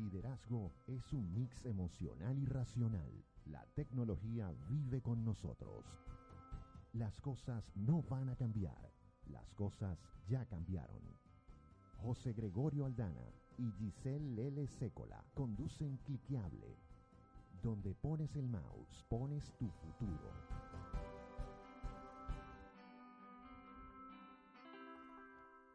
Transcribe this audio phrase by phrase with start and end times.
[0.00, 3.24] liderazgo es un mix emocional y racional.
[3.44, 5.84] La tecnología vive con nosotros.
[6.92, 8.92] Las cosas no van a cambiar.
[9.26, 11.02] Las cosas ya cambiaron.
[11.98, 16.76] José Gregorio Aldana y Giselle Lele Sécola conducen Cliqueable.
[17.62, 20.79] Donde pones el mouse, pones tu futuro.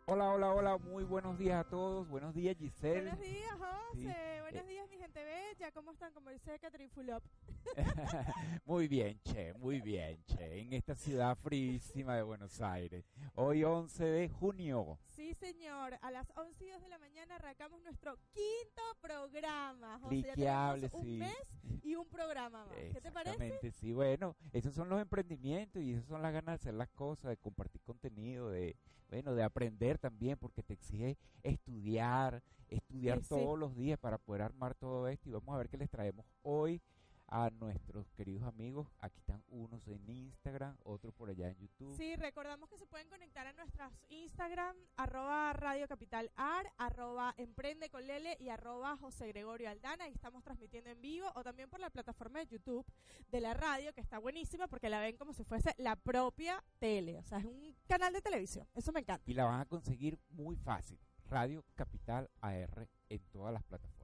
[0.07, 2.07] Hola, hola, hola, muy buenos días a todos.
[2.07, 3.01] Buenos días, Giselle.
[3.09, 3.95] Buenos días, José.
[3.95, 4.03] Sí.
[4.41, 4.67] Buenos Eh.
[4.67, 5.71] días, mi gente bella.
[5.71, 6.13] ¿Cómo están?
[6.13, 7.23] Como dice Catherine Fulop.
[8.65, 10.59] muy bien, che, muy bien, che.
[10.59, 13.03] En esta ciudad fríísima de Buenos Aires.
[13.33, 14.99] Hoy 11 de junio.
[15.07, 15.97] Sí, señor.
[16.03, 19.97] A las 11 y 2 de la mañana arrancamos nuestro quinto programa.
[20.01, 20.97] José, Cliqueable, sí.
[20.97, 22.75] un mes y un programa más.
[22.93, 23.31] ¿Qué te parece?
[23.31, 26.89] Exactamente, sí, bueno, esos son los emprendimientos y esas son las ganas de hacer las
[26.89, 28.75] cosas, de compartir contenido, de,
[29.09, 33.29] bueno, de aprender también, porque te exige estudiar, estudiar Sí, sí.
[33.29, 36.25] todos los días para poder armar todo esto y vamos a ver qué les traemos
[36.43, 36.81] hoy
[37.27, 38.87] a nuestros queridos amigos.
[38.99, 41.95] Aquí están unos en Instagram, otros por allá en YouTube.
[41.95, 47.89] Sí, recordamos que se pueden conectar a nuestras Instagram, arroba Radio Capital Ar, arroba Emprende
[47.89, 50.05] con Lele y arroba José Gregorio Aldana.
[50.05, 52.85] Ahí estamos transmitiendo en vivo o también por la plataforma de YouTube
[53.31, 57.17] de la radio, que está buenísima porque la ven como si fuese la propia tele.
[57.17, 58.67] O sea, es un canal de televisión.
[58.73, 59.23] Eso me encanta.
[59.29, 60.99] Y la van a conseguir muy fácil.
[61.27, 63.94] Radio Capital AR en todas las plataformas.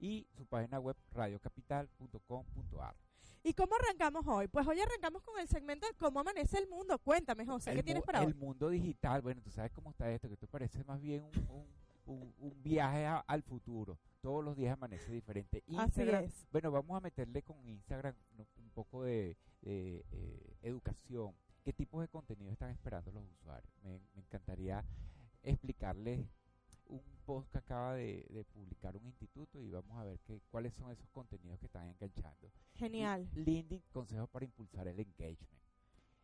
[0.00, 2.96] Y su página web radiocapital.com.ar.
[3.42, 4.48] ¿Y cómo arrancamos hoy?
[4.48, 6.98] Pues hoy arrancamos con el segmento de cómo amanece el mundo.
[6.98, 8.34] Cuéntame, José, ¿qué el, tienes mu- para el hoy?
[8.34, 11.66] mundo digital, bueno, tú sabes cómo está esto, que esto parece más bien un, un-
[12.06, 13.98] un- un viaje a- al futuro.
[14.20, 15.62] Todos los días amanece diferente.
[15.68, 16.46] Así Instagram, es.
[16.52, 18.14] Bueno, vamos a meterle con Instagram
[18.58, 21.34] un poco de, de, eh, educación.
[21.64, 23.72] ¿Qué tipos de contenido están esperando los usuarios?
[23.82, 24.84] Me, me encantaría
[25.42, 26.26] explicarles
[26.90, 30.74] un post que acaba de, de publicar un instituto y vamos a ver qué, cuáles
[30.74, 32.50] son esos contenidos que están enganchando.
[32.74, 33.28] Genial.
[33.34, 35.60] LinkedIn, consejos para impulsar el engagement.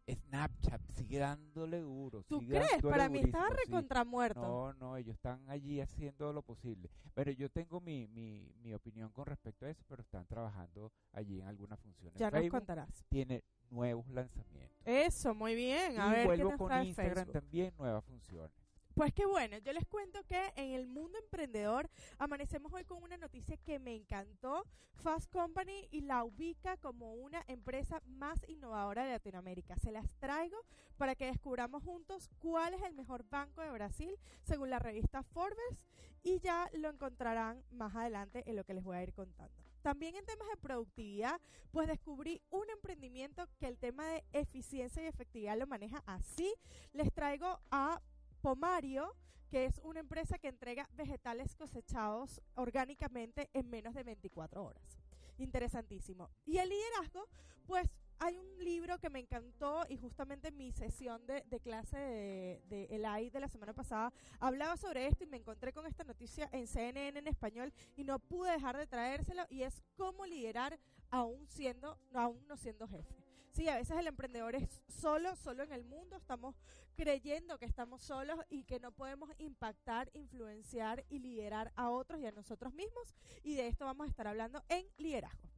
[0.09, 2.22] Snapchat sigue dándole duro.
[2.28, 2.82] ¿Tú sigue crees?
[2.82, 3.72] Para mí estaba durísimo, sí.
[3.72, 4.41] recontramuerto.
[4.41, 6.91] No, no, ellos están allí haciendo lo posible.
[7.15, 11.41] Pero yo tengo mi, mi, mi opinión con respecto a eso, pero están trabajando allí
[11.41, 12.19] en algunas funciones.
[12.19, 13.04] ya nos contarás.
[13.09, 14.77] tiene nuevos lanzamientos.
[14.84, 15.98] Eso, muy bien.
[15.98, 17.33] A y ver, ¿qué vuelvo nos con Instagram Facebook?
[17.33, 18.66] también, nuevas funciones.
[18.97, 23.19] Pues qué bueno, yo les cuento que en el mundo emprendedor amanecemos hoy con una
[23.19, 24.65] noticia que me encantó.
[24.95, 29.77] Fast Company y la ubica como una empresa más innovadora de Latinoamérica.
[29.77, 30.57] Se las traigo
[30.97, 35.84] para que descubramos juntos cuál es el mejor banco de Brasil según la revista Forbes
[36.23, 39.55] y ya lo encontrarán más adelante en lo que les voy a ir contando.
[39.83, 41.39] También en temas de productividad,
[41.71, 46.51] pues descubrí un emprendimiento que el tema de eficiencia y efectividad lo maneja así.
[46.95, 48.01] Les traigo a
[48.47, 49.12] Pomario,
[49.51, 55.01] que es una empresa que entrega vegetales cosechados orgánicamente en menos de 24 horas.
[55.39, 56.31] Interesantísimo.
[56.45, 57.27] Y el liderazgo,
[57.67, 57.91] pues
[58.21, 62.62] hay un libro que me encantó y justamente en mi sesión de, de clase de,
[62.69, 66.05] de el AI de la semana pasada hablaba sobre esto y me encontré con esta
[66.05, 70.78] noticia en CNN en español y no pude dejar de traérselo y es cómo liderar
[71.11, 73.26] aún siendo, aún no siendo jefe.
[73.56, 76.55] Sí, a veces el emprendedor es solo, solo en el mundo, estamos
[76.94, 82.27] creyendo que estamos solos y que no podemos impactar, influenciar y liderar a otros y
[82.27, 83.15] a nosotros mismos.
[83.43, 85.49] Y de esto vamos a estar hablando en liderazgo.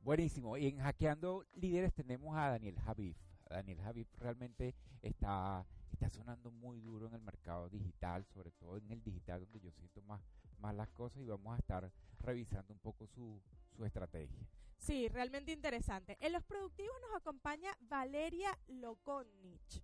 [0.00, 0.56] Buenísimo.
[0.56, 3.18] Y en Hackeando Líderes tenemos a Daniel Javif.
[3.50, 8.90] Daniel Javif realmente está, está sonando muy duro en el mercado digital, sobre todo en
[8.90, 10.22] el digital donde yo siento más,
[10.60, 13.42] más las cosas y vamos a estar revisando un poco su,
[13.76, 14.46] su estrategia.
[14.78, 16.16] Sí, realmente interesante.
[16.20, 19.82] En los productivos nos acompaña Valeria Lokonich.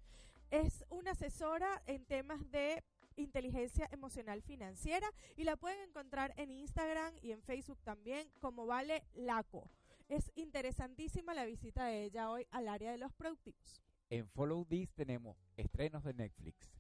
[0.51, 2.83] Es una asesora en temas de
[3.17, 9.05] inteligencia emocional financiera y la pueden encontrar en Instagram y en Facebook también como Vale
[9.15, 9.71] Laco.
[10.09, 13.81] Es interesantísima la visita de ella hoy al área de los productivos.
[14.11, 16.75] En Follow This tenemos estrenos de Netflix,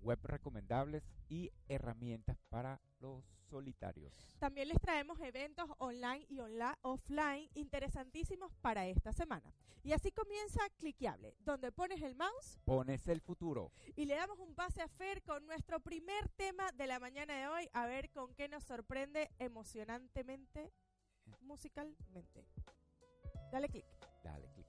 [0.00, 4.14] web recomendables y herramientas para los solitarios.
[4.38, 9.52] También les traemos eventos online y onla- offline interesantísimos para esta semana.
[9.82, 13.72] Y así comienza Cliqueable, donde pones el mouse Pones el futuro.
[13.96, 17.48] y le damos un pase a Fer con nuestro primer tema de la mañana de
[17.48, 20.72] hoy, a ver con qué nos sorprende emocionantemente,
[21.40, 22.46] musicalmente.
[23.50, 23.86] Dale clic.
[24.22, 24.66] Dale clic.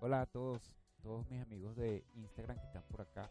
[0.00, 0.60] Hola a todos,
[1.00, 3.30] todos mis amigos de Instagram que están por acá,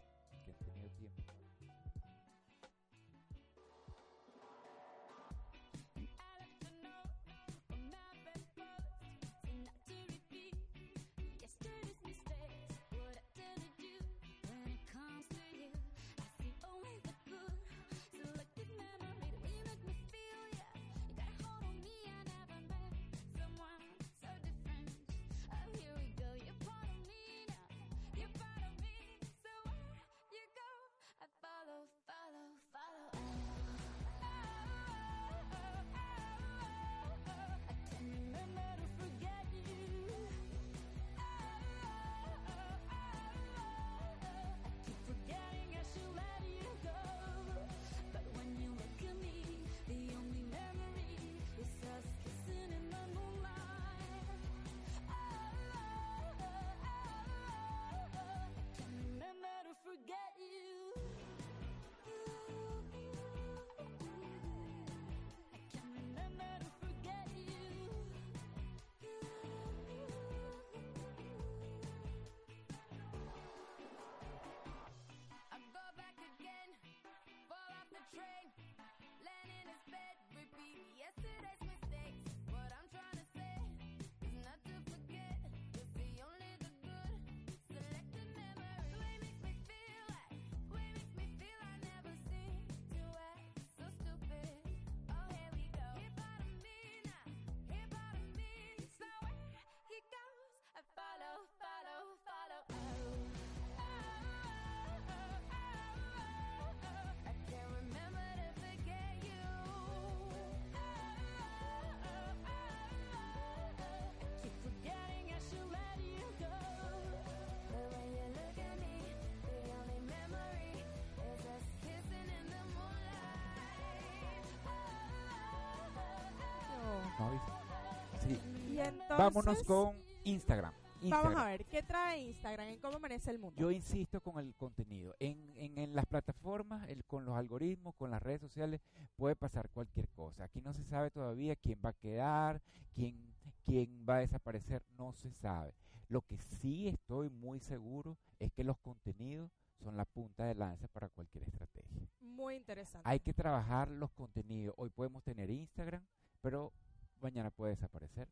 [128.80, 130.72] entonces, Vámonos con Instagram.
[131.04, 132.68] Vamos a ver, ¿qué trae Instagram?
[132.68, 133.60] ¿En cómo amanece el mundo?
[133.60, 135.16] Yo insisto con el contenido.
[135.18, 138.80] En, en, en las plataformas, el- con los algoritmos, con las redes sociales,
[139.16, 140.44] puede pasar cualquier cosa.
[140.44, 142.62] Aquí no se sabe todavía quién va a quedar,
[142.94, 143.34] quién,
[143.64, 145.74] quién va a desaparecer, no se sabe.
[146.06, 149.50] Lo que sí estoy muy seguro es que los contenidos
[149.82, 152.08] son la punta de lanza para cualquier estrategia.
[152.20, 153.08] Muy interesante.
[153.08, 154.72] Hay que trabajar los contenidos.
[154.78, 156.06] Hoy podemos tener Instagram,
[156.40, 156.72] pero
[157.20, 158.28] mañana puede desaparecer.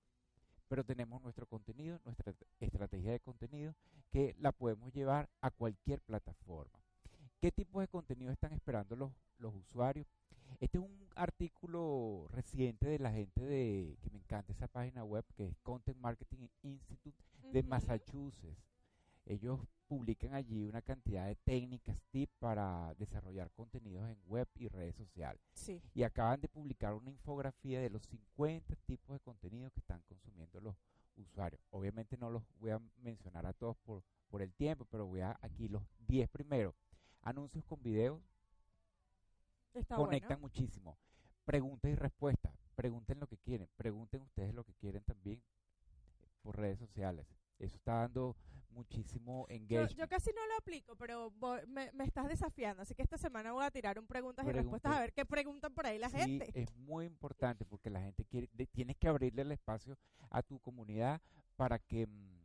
[0.71, 3.75] Pero tenemos nuestro contenido, nuestra est- estrategia de contenido,
[4.13, 6.79] que la podemos llevar a cualquier plataforma.
[7.41, 10.07] ¿Qué tipo de contenido están esperando los, los usuarios?
[10.61, 15.25] Este es un artículo reciente de la gente de, que me encanta esa página web,
[15.35, 17.17] que es Content Marketing Institute
[17.53, 17.63] de.
[17.65, 18.63] Massachusetts.
[19.27, 19.59] Ellos
[19.91, 25.43] publican allí una cantidad de técnicas, tips para desarrollar contenidos en web y redes sociales.
[25.53, 25.83] Sí.
[25.95, 30.61] Y acaban de publicar una infografía de los 50 tipos de contenidos que están consumiendo
[30.61, 30.77] los
[31.17, 31.61] usuarios.
[31.71, 35.37] Obviamente no los voy a mencionar a todos por, por el tiempo, pero voy a
[35.43, 36.77] aquí los 10 primeros.
[37.23, 38.23] Anuncios con videos
[39.75, 40.43] Está conectan bueno.
[40.43, 40.99] muchísimo.
[41.45, 42.55] Preguntas y respuestas.
[42.77, 43.69] Pregunten lo que quieren.
[43.77, 45.43] Pregunten ustedes lo que quieren también
[46.43, 47.27] por redes sociales.
[47.61, 48.37] Eso está dando
[48.71, 49.97] muchísimo engagement.
[49.99, 52.83] yo casi no lo aplico, pero voy- me, me estás desafiando.
[52.83, 55.75] Así que esta semana voy a tirar un preguntas y respuestas a ver qué preguntan
[55.75, 56.51] por ahí la Sí, gente.
[56.55, 59.99] es muy importante porque la gente quiere, de- tienes que abrirle el espacio
[60.31, 61.21] a tu comunidad
[61.57, 62.41] para que, mm,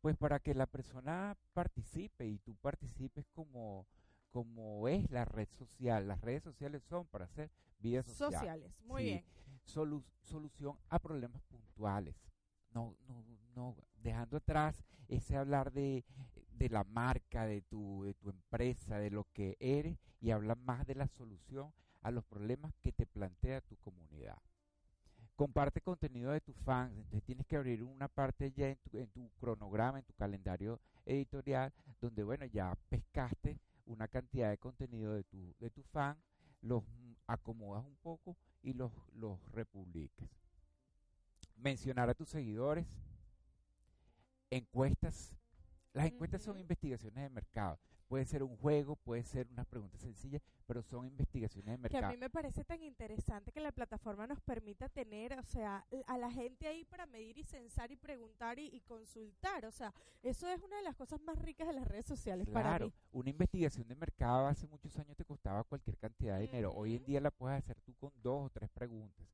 [0.00, 3.86] pues para que la persona participe y tú participes como,
[4.30, 6.06] como es la red social.
[6.06, 8.32] Las redes sociales son para hacer vida social.
[8.32, 8.82] Sociales.
[8.84, 9.08] Muy Sí.
[9.08, 9.24] bien.
[9.64, 12.16] Solu- solución a problemas puntuales.
[12.74, 16.04] No, no, no, dejando atrás ese hablar de,
[16.50, 20.86] de la marca, de tu, de tu empresa, de lo que eres y habla más
[20.86, 24.38] de la solución a los problemas que te plantea tu comunidad.
[25.36, 29.06] Comparte contenido de tus fans, entonces tienes que abrir una parte ya en tu, en
[29.08, 35.24] tu cronograma, en tu calendario editorial, donde bueno, ya pescaste una cantidad de contenido de
[35.24, 36.16] tu, de fan,
[36.60, 36.82] los
[37.26, 40.28] acomodas un poco y los, los republicas.
[41.56, 42.86] Mencionar a tus seguidores,
[44.50, 45.34] encuestas.
[45.92, 46.60] Las encuestas son Ujú.
[46.60, 47.78] investigaciones de mercado.
[48.08, 52.00] Puede ser un juego, puede ser unas preguntas sencillas, pero son investigaciones de Que a
[52.00, 52.12] mercado.
[52.14, 56.30] mí me parece tan interesante que la plataforma nos permita tener, o sea, a la
[56.30, 59.66] gente ahí para medir y censar y preguntar y, y consultar.
[59.66, 62.70] O sea, eso es una de las cosas más ricas de las redes sociales para
[62.70, 62.92] Claro, mí.
[63.12, 66.72] una investigación de mercado hace muchos años te costaba cualquier cantidad de dinero.
[66.74, 69.26] Hoy en día la puedes hacer tú con dos o tres preguntas.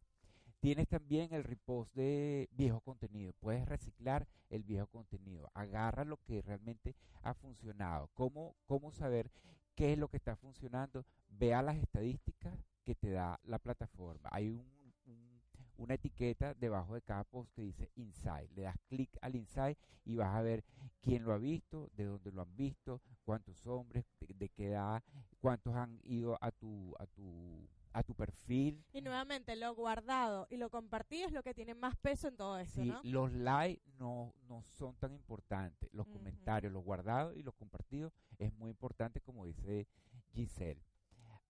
[0.64, 3.35] Tienes también el repost de viejo contenido.
[3.38, 5.50] Puedes reciclar el viejo contenido.
[5.52, 8.09] Agarra lo que realmente ha funcionado.
[8.14, 9.30] ¿Cómo, cómo saber
[9.75, 11.04] qué es lo que está funcionando?
[11.28, 14.30] Vea las estadísticas que te da la plataforma.
[14.33, 14.64] Hay un,
[15.04, 15.42] un-
[15.76, 18.50] una etiqueta debajo de cada post que dice Insight.
[18.52, 20.64] Le das clic al Insight y vas a ver
[21.02, 25.02] quién lo ha visto, de dónde lo han visto, cuántos hombres, de, de qué edad,
[25.42, 28.84] cuántos han ido a tu, a tu, a tu perfil.
[28.92, 32.58] Y nuevamente, lo guardado y lo compartido es lo que tiene más peso en todo
[32.58, 33.00] esto, Sí, ¿no?
[33.04, 35.88] los likes no, no son tan importantes.
[35.94, 39.86] Los comentarios, los guardados y los compartidos es muy importante, como dice
[40.32, 40.82] Giselle.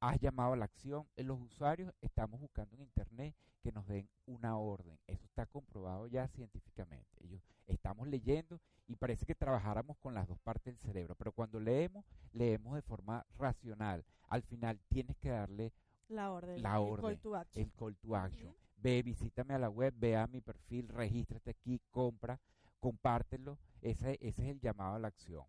[0.01, 1.09] Has llamado a la acción.
[1.17, 4.99] Eh, Los usuarios estamos buscando en Internet que nos den una orden.
[5.07, 7.25] Eso está comprobado ya científicamente.
[7.25, 11.59] Ellos estamos leyendo y parece que trabajáramos con las dos partes del cerebro, pero cuando
[11.59, 14.05] leemos, leemos de forma racional.
[14.29, 15.73] Al final tienes que darle
[16.09, 16.63] La orden.
[16.63, 17.65] La el orden, call to action.
[17.65, 18.55] el call to action.
[18.77, 22.39] Ve, visítame a la web, ve a mi perfil, regístrate aquí, compra,
[22.81, 23.59] compártelo.
[23.81, 25.45] Ese, ese es el llamado a la acción.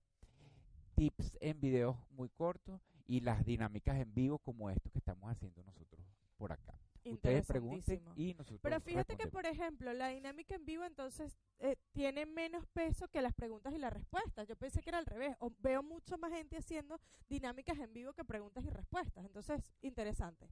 [0.95, 5.61] Tips en videos muy cortos y las dinámicas en vivo como esto que estamos haciendo
[5.63, 6.05] nosotros
[6.37, 6.74] por acá.
[7.13, 11.75] Ustedes pregunten y nosotros Pero fíjate que, por ejemplo, la dinámica en vivo entonces eh,
[11.91, 14.47] tiene menos peso que las preguntas y las respuestas.
[14.47, 15.35] Yo pensé que era al revés.
[15.39, 19.25] O veo mucho más gente haciendo dinámicas en vivo que preguntas y respuestas.
[19.25, 20.49] Entonces, interesante.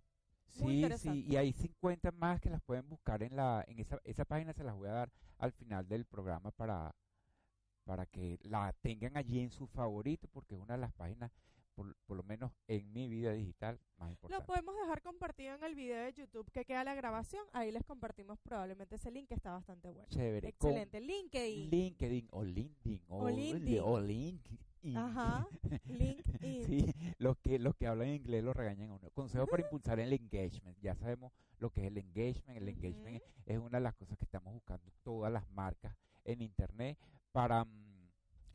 [0.55, 1.21] muy Sí, interesante.
[1.21, 4.53] sí, y hay 50 más que las pueden buscar en la en esa, esa página
[4.53, 6.95] se las voy a dar al final del programa para
[7.83, 11.31] para que la tengan allí en su favorito porque es una de las páginas
[11.73, 14.45] por, por lo menos en mi vida digital más Lo importante.
[14.45, 17.43] podemos dejar compartido en el video de YouTube que queda la grabación.
[17.53, 20.07] Ahí les compartimos probablemente ese link que está bastante bueno.
[20.09, 20.53] Chévere.
[20.53, 21.01] con Excelente.
[21.01, 21.69] LinkedIn.
[21.69, 23.79] LinkedIn o LinkedIn o, O LinkedIn.
[23.83, 24.97] o LinkedIn.
[24.97, 25.47] Ajá.
[25.85, 26.65] LinkedIn.
[26.65, 29.09] Sí, los que, los que hablan inglés lo regañan a uno.
[29.11, 30.77] Consejo para impulsar el engagement.
[30.81, 32.57] Ya sabemos lo que es el engagement.
[32.57, 33.31] El engagement Ujú.
[33.45, 36.97] es una de las cosas que estamos buscando todas las marcas en Internet
[37.31, 37.63] para...
[37.65, 37.92] mm,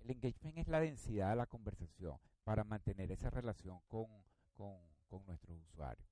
[0.05, 4.07] el engagement es la densidad de la conversación para mantener esa relación con,
[4.55, 4.79] con,
[5.09, 6.09] con nuestros usuarios.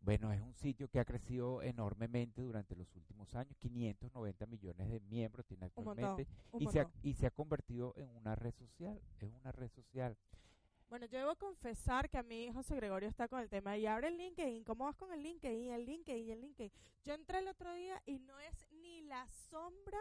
[0.00, 3.56] Bueno, es un sitio que ha crecido enormemente durante los últimos años.
[3.58, 6.26] 590 millones de miembros tiene montón, actualmente.
[6.58, 9.00] Y se, ha, y se ha convertido en una red social.
[9.20, 10.16] Es una red social.
[10.88, 14.08] Bueno, yo debo confesar que a mí José Gregorio está con el tema y abre
[14.08, 14.64] el LinkedIn.
[14.64, 15.72] ¿Cómo vas con el LinkedIn?
[15.72, 16.72] El LinkedIn, el LinkedIn.
[17.04, 19.98] Yo entré el otro día y no es ni la sombra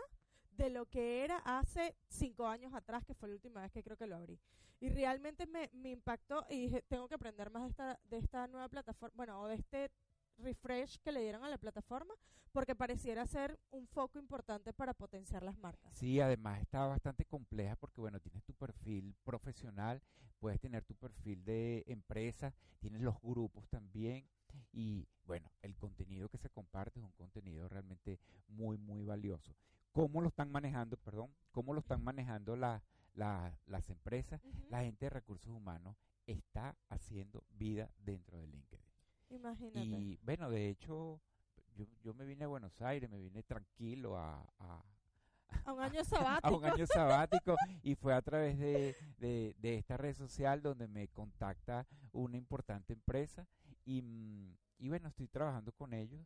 [0.57, 3.95] de lo que era hace cinco años atrás, que fue la última vez que creo
[3.97, 4.39] que lo abrí.
[4.79, 8.47] Y realmente me, me impactó y dije, tengo que aprender más de esta, de esta
[8.47, 9.91] nueva plataforma, bueno, o de este
[10.37, 12.13] refresh que le dieron a la plataforma,
[12.51, 15.93] porque pareciera ser un foco importante para potenciar las marcas.
[15.95, 20.01] Sí, además está bastante compleja porque, bueno, tienes tu perfil profesional,
[20.39, 24.27] puedes tener tu perfil de empresa, tienes los grupos también
[24.71, 29.55] y, bueno, el contenido que se comparte es un contenido realmente muy, muy valioso.
[29.91, 34.41] ¿Cómo lo están manejando, perdón, cómo lo están manejando la- la- las empresas?
[34.69, 35.95] La gente de recursos humanos
[36.27, 38.85] está haciendo vida dentro de LinkedIn.
[39.29, 39.79] Imagínate.
[39.79, 41.19] Y, bueno, de hecho,
[41.75, 44.83] yo, yo me vine a Buenos Aires, me vine tranquilo a- a,
[45.65, 46.57] a un año a sabático.
[46.57, 51.07] un año sabático y fue a través de, de- de esta red social donde me
[51.07, 53.47] contacta una importante empresa
[53.85, 56.25] y, mm, y bueno, estoy trabajando con ellos.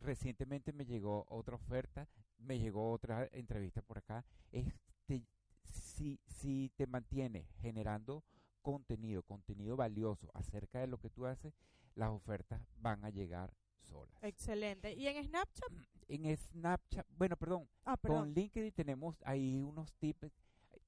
[0.00, 4.24] Recientemente me llegó otra oferta, me llegó otra entrevista por acá.
[4.52, 5.24] Este,
[5.62, 8.22] si, si te mantienes generando
[8.62, 11.54] contenido, contenido valioso acerca de lo que tú haces,
[11.94, 14.22] las ofertas van a llegar solas.
[14.22, 14.92] Excelente.
[14.94, 15.72] ¿Y en Snapchat?
[16.08, 18.34] En Snapchat, bueno, perdón, Ah, con perdón.
[18.34, 20.32] LinkedIn tenemos ahí unos tips.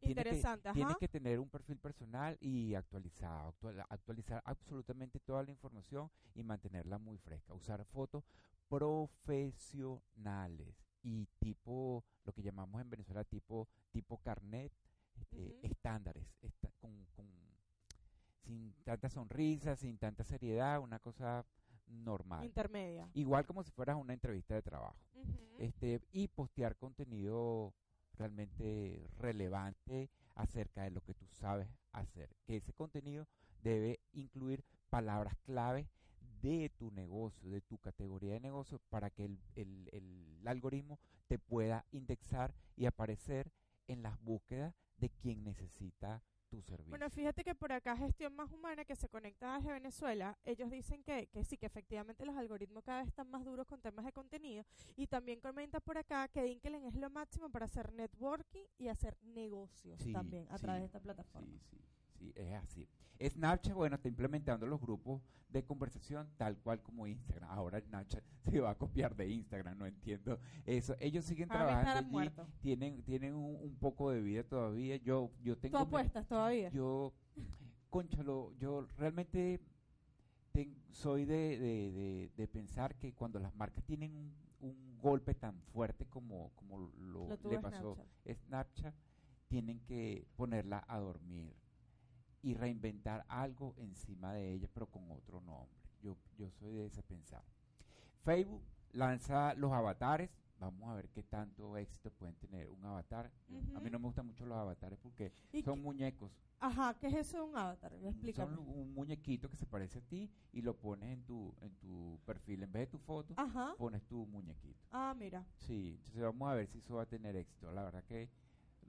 [0.00, 5.42] Tienes que, Interesante, tienes que tener un perfil personal y actualizado, actual- actualizar absolutamente toda
[5.42, 7.52] la información y mantenerla muy fresca.
[7.54, 8.24] Usar fotos
[8.68, 14.72] profesionales y tipo, lo que llamamos en Venezuela tipo, tipo carnet,
[15.14, 17.30] este, estándares, esta- con, con-
[18.44, 21.44] sin tanta sonrisa, sin tanta seriedad, una cosa
[21.86, 22.44] normal.
[22.44, 23.08] Intermedia.
[23.14, 24.96] Igual como si fueras una entrevista de trabajo
[25.58, 27.74] este y postear contenido
[28.20, 32.30] realmente relevante acerca de lo que tú sabes hacer.
[32.44, 33.26] Que ese contenido
[33.62, 35.88] debe incluir palabras clave
[36.42, 40.98] de tu negocio, de tu categoría de negocio, para que el, el- el algoritmo
[41.28, 43.52] te pueda indexar y aparecer
[43.88, 46.90] en las búsquedas de quien necesita tu servicio.
[46.90, 51.02] Bueno, fíjate que por acá Gestión Más Humana, que se conecta desde Venezuela, ellos dicen
[51.04, 54.12] que, que sí, que efectivamente los algoritmos cada vez están más duros con temas de
[54.12, 54.64] contenido.
[54.96, 59.16] Y también comenta por acá que LinkedIn es lo máximo para hacer networking y hacer
[59.22, 61.48] negocios Sí, también a sí, través de esta plataforma.
[61.48, 61.78] Sí, sí,
[62.20, 62.86] sí, es así.
[63.18, 67.50] Snapchat, bueno, está implementando los grupos de conversación tal cual como Instagram.
[67.50, 70.94] Ahora Snapchat se va a copiar de Instagram, no entiendo eso.
[71.00, 74.96] Ellos siguen trabajando allí, tienen, tienen un, un poco de vida todavía.
[74.96, 75.78] Yo, yo ¿Tú tengo...
[75.78, 76.70] mi- apuestas todavía?
[76.70, 77.12] Yo,
[77.90, 79.60] conchalo, yo realmente
[80.52, 85.34] ten- soy de, de- de- de pensar que cuando las marcas tienen un, un golpe
[85.34, 88.46] tan fuerte como, como lo, le pasó Snapchat.
[88.46, 88.94] Snapchat,
[89.48, 91.52] tienen que ponerla a dormir
[92.42, 95.78] y reinventar algo encima de ella, pero con otro nombre.
[96.02, 97.42] Yo, yo soy de ese pensar.
[98.22, 100.30] Facebook lanza los avatares.
[100.58, 103.30] Vamos a ver qué tanto éxito pueden tener un avatar.
[103.74, 106.30] A mí no me gustan mucho los avatares porque ¿Y son qué- muñecos.
[106.62, 107.92] Ajá, ¿qué es eso de un avatar?
[108.34, 112.20] Son un muñequito que se parece a ti y lo pones en tu, en tu
[112.26, 112.62] perfil.
[112.62, 113.74] En vez de tu foto, Ajá.
[113.78, 114.78] pones tu muñequito.
[114.90, 115.46] Ah, mira.
[115.56, 117.72] Sí, entonces vamos a ver si eso va a tener éxito.
[117.72, 118.28] La verdad que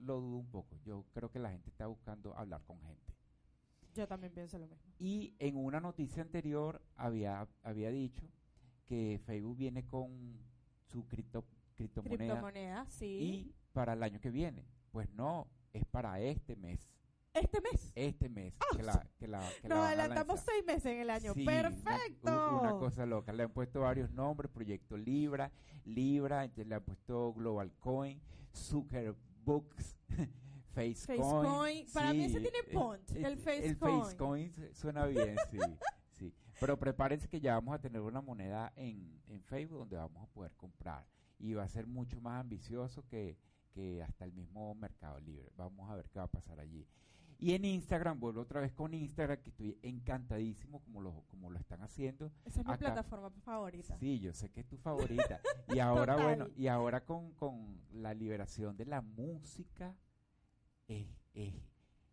[0.00, 0.76] lo dudo un poco.
[0.84, 3.14] Yo creo que la gente está buscando hablar con gente.
[3.94, 4.92] Yo también pienso lo mismo.
[4.98, 8.24] Y en una noticia anterior había, había dicho
[8.86, 10.38] que Facebook viene con
[10.86, 11.44] su cripto,
[11.74, 13.06] criptomoneda Criptomonedas, sí.
[13.06, 14.64] y para el año que viene.
[14.90, 16.88] Pues no, es para este mes.
[17.34, 17.92] ¿Este mes?
[17.94, 21.00] Este mes que la, que la, que la Nos van a adelantamos seis meses en
[21.00, 21.32] el año.
[21.32, 22.30] Sí, una- ¡Perfecto!
[22.30, 23.32] u- Una, cosa loca.
[23.32, 25.50] Le han puesto varios nombres, Proyecto Libra,
[25.86, 28.20] Libra, le han puesto Global Coin,
[28.54, 29.96] Zuckerbooks,
[30.72, 31.18] Facecoin.
[31.22, 31.86] Facecoin.
[31.92, 34.02] Para mí ese sí, tiene eh, punch, el El Facecoin.
[34.02, 35.58] Facecoin su- suena bien, sí,
[36.12, 36.34] sí.
[36.60, 40.26] Pero prepárense que ya vamos a tener una moneda en, en Facebook donde vamos a
[40.26, 41.06] poder comprar.
[41.38, 43.36] Y va a ser mucho más ambicioso que,
[43.72, 45.50] que hasta el mismo Mercado Libre.
[45.56, 46.86] Vamos a ver qué va a pasar allí.
[47.38, 51.58] Y en Instagram, vuelvo otra vez con Instagram, que estoy encantadísimo como lo, como lo
[51.58, 52.30] están haciendo.
[52.44, 53.96] Esa es mi plataforma favorita.
[53.98, 55.40] Sí, yo sé que es tu favorita.
[55.74, 56.24] Y ahora, Total.
[56.24, 59.96] bueno, y ahora con, con la liberación de la música,
[60.92, 61.54] es, es,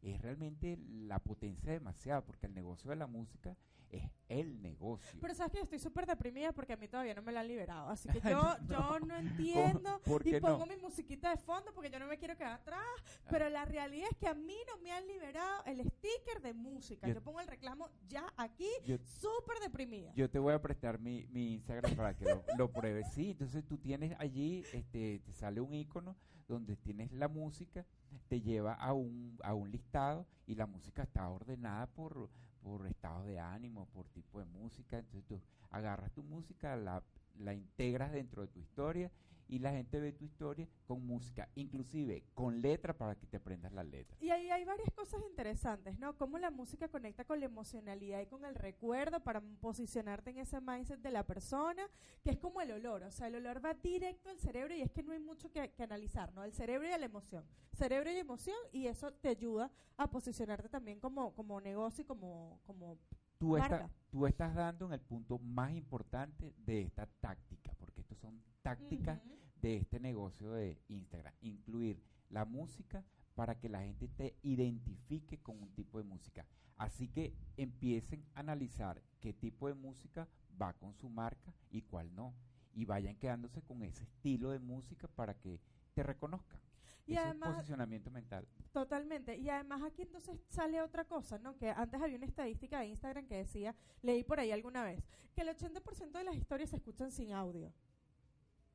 [0.02, 3.56] es realmente la potencia demasiado, porque el negocio de la música
[3.92, 5.18] es el negocio.
[5.20, 7.48] Pero sabes que yo estoy súper deprimida porque a mí todavía no me la han
[7.48, 7.90] liberado.
[7.90, 10.00] Así que yo no, yo no entiendo.
[10.06, 10.66] ¿Por Y pongo no?
[10.68, 12.84] mi musiquita de fondo porque yo no me quiero quedar atrás.
[13.32, 17.08] Pero la realidad es que a mí no me han liberado el sticker de música.
[17.08, 18.70] Yo- Yo, pongo el reclamo ya aquí,
[19.04, 20.14] súper deprimida.
[20.14, 23.12] Yo te voy a prestar mi, mi Instagram para que lo, lo pruebes.
[23.12, 26.16] Sí, entonces tú tienes allí, este, te sale un icono
[26.54, 27.86] donde tienes la música,
[28.28, 32.30] te lleva a un, a un listado y la música está ordenada por,
[32.62, 34.98] por estado de ánimo, por tipo de música.
[34.98, 37.04] Entonces tú agarras tu música, la,
[37.38, 39.12] la integras dentro de tu historia
[39.50, 43.74] y la gente ve tu historia con música, inclusive con letra para que te aprendas
[43.74, 44.16] la letra.
[44.22, 46.16] Y ahí hay varias cosas interesantes, ¿no?
[46.16, 50.62] Cómo la música conecta con la emocionalidad y con el recuerdo para posicionarte en ese
[50.62, 51.84] mindset de la persona,
[52.24, 54.92] que es como el olor, o sea, el olor va directo al cerebro y es
[54.92, 56.44] que no hay mucho que, que analizar, ¿no?
[56.44, 57.44] El cerebro y la emoción.
[57.74, 62.60] Cerebro y emoción y eso te ayuda a posicionarte también como, como negocio y como,
[62.68, 63.00] como
[63.40, 63.90] tú, Marca.
[64.12, 69.20] tú estás dando en el punto más importante de esta táctica, porque estos son tácticas
[69.26, 69.39] Ujú.
[69.62, 71.34] De este negocio de Instagram.
[71.42, 73.04] Incluir la música
[73.36, 76.46] para que la gente te identifique con un tipo de música.
[76.78, 80.28] Así que empiecen a analizar qué tipo de música
[80.62, 82.34] va con su marca y cuál no.
[82.74, 85.60] Y vayan quedándose con ese estilo de música para que
[85.94, 86.60] te reconozcan.
[87.06, 88.48] Y Ese es además- posicionamiento mental.
[88.72, 89.36] Totalmente.
[89.38, 91.58] Y además aquí entonces sale otra cosa, ¿no?
[91.58, 95.42] Que antes había una estadística de Instagram que decía, leí por ahí alguna vez, que
[95.42, 97.74] el 80% de las historias se escuchan sin audio.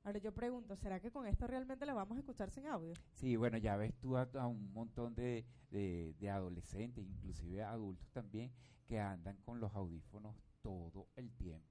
[0.05, 2.97] Ahora yo pregunto, ¿será que con esto realmente las vamos a escuchar sin audio?
[3.12, 8.11] Sí, bueno, ya ves tú a, a un montón de, de- de adolescentes, inclusive adultos
[8.12, 8.53] también,
[8.87, 11.67] que andan con los audífonos todo el tiempo.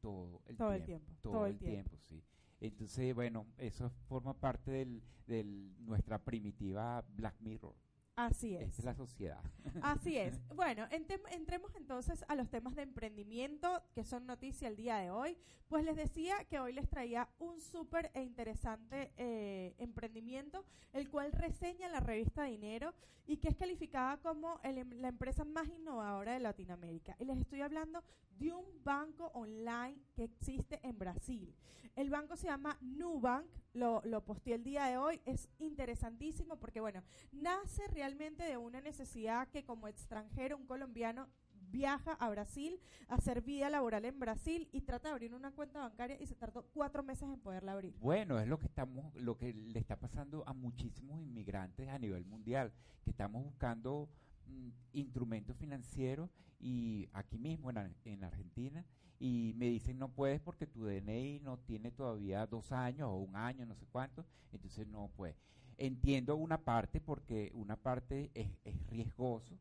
[0.00, 1.12] Todo el Todo el tiempo.
[1.22, 1.90] Todo, todo el el tiempo.
[1.90, 2.22] tiempo, sí.
[2.60, 7.74] Entonces, bueno, eso forma parte de del, nuestra primitiva Black Mirror.
[8.16, 8.78] Así es.
[8.78, 9.42] Es la sociedad.
[9.82, 10.38] Así es.
[10.54, 15.36] Bueno, entremos entonces a los temas de emprendimiento que son noticia el día de hoy.
[15.66, 21.32] Pues les decía que hoy les traía un súper e interesante eh, emprendimiento, el cual
[21.32, 22.92] reseña la revista Dinero
[23.26, 27.16] y que es calificada como el em- la empresa más innovadora de Latinoamérica.
[27.18, 28.02] Y les estoy hablando
[28.38, 31.54] de un banco online que existe en Brasil.
[31.94, 36.80] El banco se llama Nubank, lo, lo posteé el día de hoy, es interesantísimo porque,
[36.80, 41.28] bueno, nace realmente de una necesidad que como extranjero, un colombiano
[41.70, 45.78] viaja a Brasil a hacer vida laboral en Brasil y trata de abrir una cuenta
[45.78, 47.94] bancaria y se tardó cuatro meses en poderla abrir.
[48.00, 52.24] Bueno, es lo que estamos, lo que le está pasando a muchísimos inmigrantes a nivel
[52.24, 52.72] mundial,
[53.04, 54.08] que estamos buscando
[54.48, 58.84] mm, instrumentos financieros y aquí mismo en, en Argentina
[59.20, 63.36] y me dicen no puedes porque tu DNI no tiene todavía dos años o un
[63.36, 65.36] año, no sé cuánto, entonces no puedes.
[65.78, 69.58] Entiendo una parte porque una parte es, es riesgoso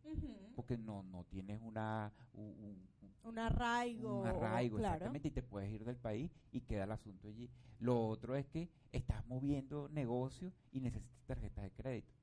[0.56, 2.92] porque no no tienes una un- un-
[3.24, 4.22] Un arraigo.
[4.22, 4.96] un arraigo, claro.
[4.96, 7.50] exactamente, y te puedes ir del país y queda el asunto allí.
[7.80, 12.14] Lo otro es que estás moviendo negocios y necesitas tarjetas de crédito.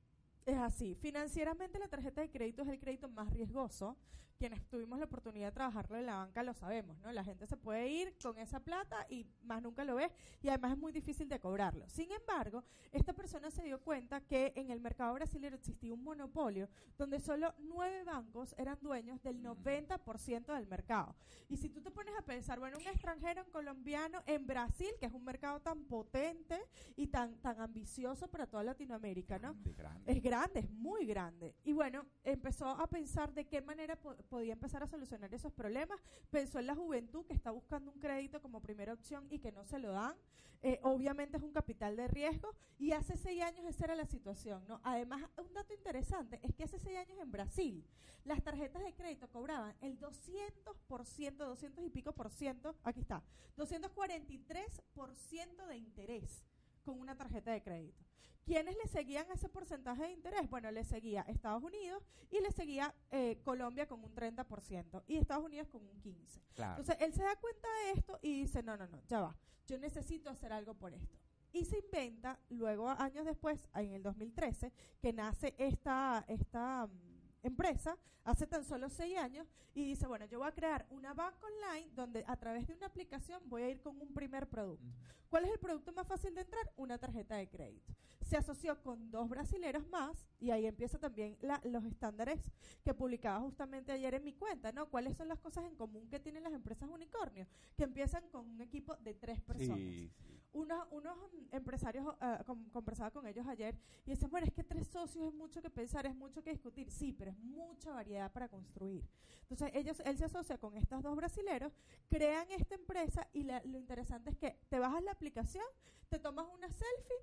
[0.48, 0.94] Es así.
[0.94, 3.98] Financieramente la tarjeta de crédito es el crédito más riesgoso.
[4.38, 7.11] Quienes tuvimos la oportunidad de trabajarlo en la banca lo sabemos, ¿no?
[7.11, 10.74] La gente se puede ir con esa plata y más nunca lo ves y además
[10.74, 11.88] es muy difícil de cobrarlo.
[11.88, 16.68] Sin embargo, esta persona se dio cuenta que en el mercado brasileño existía un monopolio
[16.96, 19.42] donde solo nueve bancos eran dueños del Mm.
[19.42, 21.16] 90% del mercado.
[21.48, 25.06] Y si tú te pones a pensar, bueno, un extranjero, un colombiano en Brasil, que
[25.06, 26.61] es un mercado tan potente
[26.94, 29.48] y tan, tan ambicioso para toda Latinoamérica, ¿no?
[29.54, 30.12] Grande, grande.
[30.12, 31.55] Es grande, es muy grande.
[31.64, 36.01] Y bueno, empezó a pensar de qué manera po- podía empezar a solucionar esos problemas.
[36.31, 39.64] Pensó en la juventud que está buscando un crédito como primera opción y que no
[39.64, 40.14] se lo dan.
[40.61, 44.64] Eh, obviamente es un capital de riesgo y hace seis años esa era la situación.
[44.66, 44.81] ¿no?
[44.83, 47.85] Además, un dato interesante es que hace seis años en Brasil
[48.24, 53.22] las tarjetas de crédito cobraban el 200%, 200 y pico por ciento, aquí está,
[53.57, 56.44] 243% de interés
[56.85, 58.05] con una tarjeta de crédito.
[58.48, 60.48] ¿Quiénes le seguían ese porcentaje de interés?
[60.48, 65.44] Bueno, le seguía Estados Unidos y le seguía eh, Colombia con un 30% y Estados
[65.44, 66.40] Unidos con un 15%.
[66.54, 66.80] Claro.
[66.80, 69.78] Entonces él se da cuenta de esto y dice, no, no, no, ya va, yo
[69.78, 71.18] necesito hacer algo por esto.
[71.52, 77.08] Y se inventa, luego años después, en el 2013, que nace esta, esta mm,
[77.42, 81.46] empresa, hace tan solo seis años, y dice, bueno, yo voy a crear una banca
[81.46, 84.87] online donde a través de una aplicación voy a ir con un primer producto.
[85.29, 86.72] ¿Cuál es el producto más fácil de entrar?
[86.77, 87.94] Una tarjeta de crédito.
[88.22, 92.51] Se asoció con dos brasileros más y ahí empieza también la- los estándares
[92.85, 94.88] que publicaba justamente ayer en mi cuenta, ¿no?
[94.90, 97.46] ¿Cuáles son las cosas en común que tienen las empresas unicornio?
[97.77, 100.38] Que empiezan con un equipo de tres personas Sí, sí.
[100.52, 101.16] Unos, unos
[101.52, 105.34] empresarios, ah, con- conversaba con ellos ayer y decían, bueno, es que tres socios es
[105.34, 106.90] mucho que pensar, es mucho que discutir.
[106.90, 109.04] Sí, pero es mucha variedad para construir.
[109.42, 111.72] Entonces, ellos, él se asocia con estos dos brasileros,
[112.08, 115.64] crean esta empresa y la- lo interesante es que te bajas la aplicación,
[116.08, 117.16] te tomas una selfie,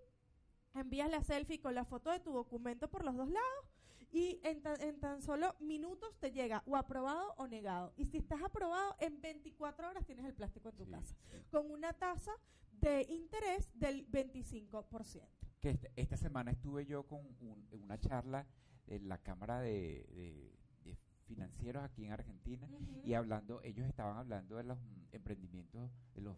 [0.76, 3.66] envías la selfie con la foto de tu documento por los dos lados
[4.12, 7.94] y en, ta- en tan solo minutos te llega o aprobado o negado.
[7.98, 11.38] Y si estás aprobado, en 24 horas tienes el plástico en tu Sí, casa, sí.
[11.52, 12.32] con una tasa
[12.72, 15.28] de interés del 25%.
[15.62, 18.46] que este- esta semana estuve yo con un- en una charla
[18.88, 22.70] en la Cámara de, de- de Financieros aquí en Argentina
[23.04, 24.78] y hablando, ellos estaban hablando de los
[25.12, 26.38] emprendimientos, de los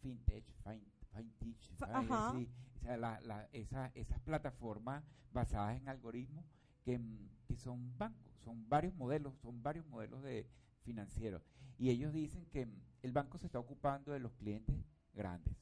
[0.00, 6.46] fintech, fin- fintech, sí, o sea, la- la- esa- esas plataformas basadas en algoritmos
[6.84, 10.46] que, mm, que son bancos, son varios modelos, son varios modelos de
[10.82, 11.42] financieros.
[11.78, 14.76] Y ellos dicen que mm, el banco se está ocupando de los clientes
[15.12, 15.54] grandes.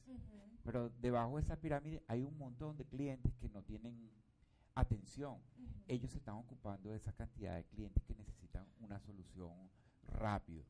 [0.63, 4.09] Pero debajo de esa pirámide hay un montón de clientes que no tienen
[4.75, 5.39] atención.
[5.87, 9.51] Ellos se están ocupando de esa cantidad de clientes que necesitan una solución
[10.07, 10.63] rápido.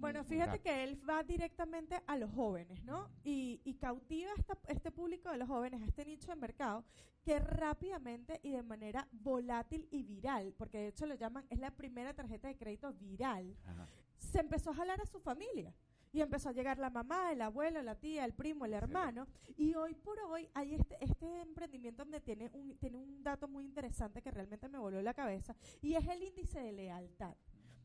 [0.00, 3.08] Bueno, fíjate que él va directamente a los jóvenes, ¿no?
[3.24, 6.84] Y, y cautiva esta- este público de los jóvenes, a este nicho de mercado,
[7.24, 11.70] que rápidamente y de manera volátil y viral, porque de hecho lo llaman, es la
[11.70, 13.86] primera tarjeta de crédito viral, Ajá.
[14.18, 15.74] se empezó a jalar a su familia.
[16.14, 19.26] Y empezó a llegar la mamá, el abuelo, la tía, el primo, el hermano.
[19.56, 23.64] Y hoy por hoy hay este, este emprendimiento donde tiene un, tiene un dato muy
[23.64, 25.56] interesante que realmente me voló la cabeza.
[25.80, 27.34] Y es el índice de lealtad.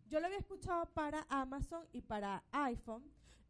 [0.08, 3.04] Yo lo había escuchado para Amazon y para iPhone.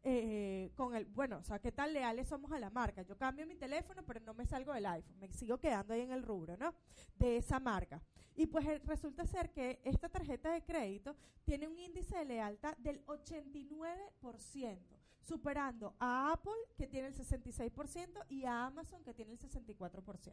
[0.04, 3.02] eh, con el, bueno, o sea, qué tan leales somos a la marca.
[3.02, 6.12] Yo cambio mi teléfono, pero no me salgo del iPhone, me sigo quedando ahí en
[6.12, 6.72] el rubro, ¿no?
[7.16, 8.00] De esa marca.
[8.36, 12.76] Y pues eh, resulta ser que esta tarjeta de crédito tiene un índice de lealtad
[12.78, 14.97] del 89%,
[15.28, 20.32] superando a Apple, que tiene el 66%, y a Amazon, que tiene el 64%.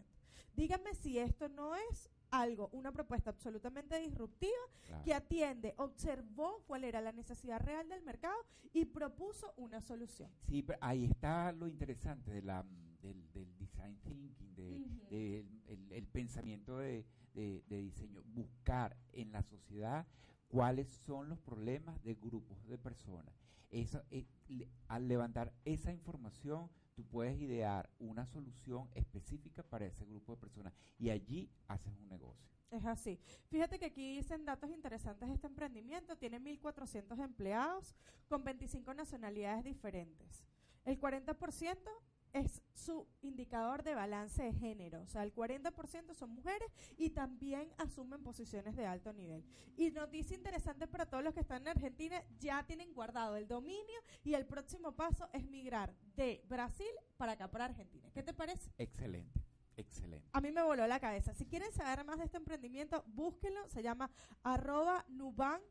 [0.55, 4.53] Díganme si esto no es algo, una propuesta absolutamente disruptiva
[4.87, 5.03] Claro.
[5.03, 8.37] que atiende, observó cuál era la necesidad real del mercado
[8.71, 10.31] y propuso una solución.
[10.47, 12.63] Sí, pero ahí está lo interesante de la,
[13.01, 14.79] del, del design thinking, de,
[15.09, 20.05] del- el, el pensamiento de, de- de diseño, buscar en la sociedad
[20.47, 23.33] cuáles son los problemas de grupos de personas.
[23.69, 30.05] Eso, eh, le- al levantar esa información, tú puedes idear una solución específica para ese
[30.05, 32.49] grupo de personas y allí haces un negocio.
[32.71, 33.19] Es así.
[33.49, 36.17] Fíjate que aquí dicen datos interesantes de este emprendimiento.
[36.17, 37.95] Tiene 1.400 empleados
[38.27, 40.43] con 25 nacionalidades diferentes.
[40.83, 41.89] El 40%
[42.35, 45.01] es su indicador de balance de género.
[45.01, 49.45] O sea, el 40% son mujeres y también asumen posiciones de alto nivel.
[49.77, 54.01] Y noticia interesante para todos los que están en Argentina, ya tienen guardado el dominio
[54.25, 58.11] y el próximo paso es migrar de Brasil para acá, para Argentina.
[58.13, 58.69] ¿Qué te parece?
[58.77, 59.41] Excelente,
[59.77, 60.27] excelente.
[60.33, 61.33] A mí me voló la cabeza.
[61.33, 63.65] Si quieren saber más de este emprendimiento, búsquenlo.
[63.69, 64.11] Se llama
[64.43, 65.63] arroba Nubank.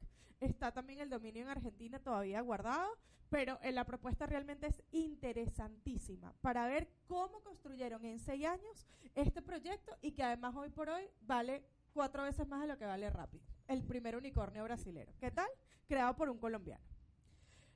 [0.44, 2.98] Está también el dominio en Argentina todavía guardado.
[3.30, 9.42] Pero eh, la propuesta realmente es interesantísima para ver cómo construyeron en seis años este
[9.42, 13.09] proyecto y que además hoy por hoy vale cuatro veces más de lo que vale
[13.11, 15.12] Rappi, el primer unicornio brasilero.
[15.18, 15.48] ¿Qué tal?
[15.88, 16.85] Creado por un colombiano.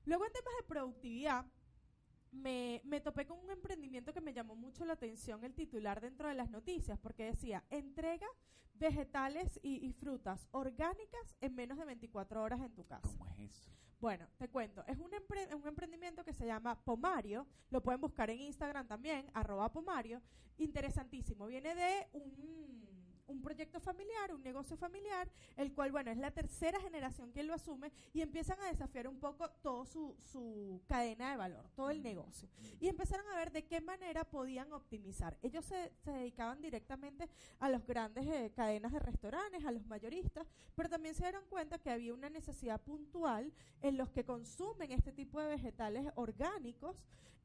[0.04, 1.46] Luego en temas de productividad,
[2.32, 6.28] me, me topé con un emprendimiento que me llamó mucho la atención el titular dentro
[6.28, 8.26] de las noticias, porque decía, entrega
[8.74, 13.08] vegetales y, y frutas orgánicas en menos de 24 horas en tu casa.
[13.18, 13.70] ¿Cómo es eso?
[14.00, 18.30] Bueno, te cuento, es un, empre- un emprendimiento que se llama Pomario, lo pueden buscar
[18.30, 20.22] en Instagram también, arroba Pomario,
[20.56, 22.97] interesantísimo, viene de un,
[23.28, 27.54] un proyecto familiar, un negocio familiar, el cual, bueno, es la tercera generación que lo
[27.54, 32.02] asume y empiezan a desafiar un poco toda su, su cadena de valor, todo el
[32.02, 32.48] negocio.
[32.80, 35.36] Y empezaron a ver de qué manera podían optimizar.
[35.42, 37.28] Ellos se, se dedicaban directamente
[37.60, 41.78] a las grandes eh, cadenas de restaurantes, a los mayoristas, pero también se dieron cuenta
[41.78, 46.96] que había una necesidad puntual en los que consumen este tipo de vegetales orgánicos,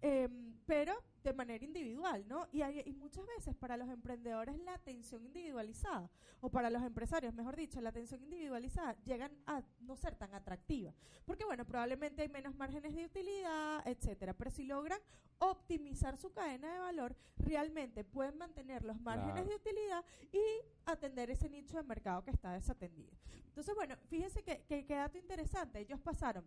[0.03, 2.47] em, pero de manera individual, ¿no?
[2.51, 6.09] Y, hay- y muchas veces para los emprendedores la atención individualizada,
[6.41, 10.93] o para los empresarios, mejor dicho, la atención individualizada llegan a no ser tan atractiva,
[11.25, 14.99] porque bueno, probablemente hay menos márgenes de utilidad, etcétera, pero si logran
[15.39, 19.49] optimizar su cadena de valor, realmente pueden mantener los márgenes Claro.
[19.49, 20.41] de utilidad y
[20.85, 23.11] atender ese nicho de mercado que está desatendido.
[23.47, 26.45] Entonces, bueno, fíjense que, que, que dato interesante, ellos pasaron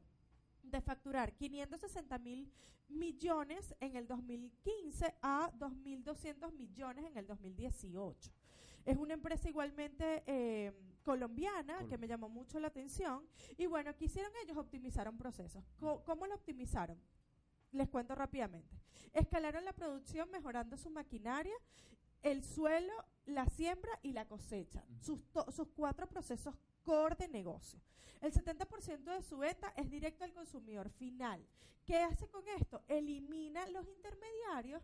[0.71, 2.51] de facturar 560 mil
[2.89, 8.31] millones en el 2015 a 2.200 millones en el 2018.
[8.85, 13.27] Es una empresa igualmente eh, colombiana que me llamó mucho la atención.
[13.59, 14.57] Y bueno, ¿qué hicieron ellos?
[14.57, 15.65] Optimizaron procesos.
[15.81, 17.01] Co- ¿Cómo lo optimizaron?
[17.73, 18.77] Les cuento rápidamente.
[19.13, 21.55] Escalaron la producción mejorando su maquinaria,
[22.23, 22.93] el suelo,
[23.27, 24.85] la siembra y la cosecha.
[25.01, 26.55] Sus, sus cuatro procesos
[26.87, 27.81] core de negocio.
[28.23, 31.45] El 70% de su venta es directo al consumidor final.
[31.85, 32.83] ¿Qué hace con esto?
[32.89, 34.83] Elimina los intermediarios,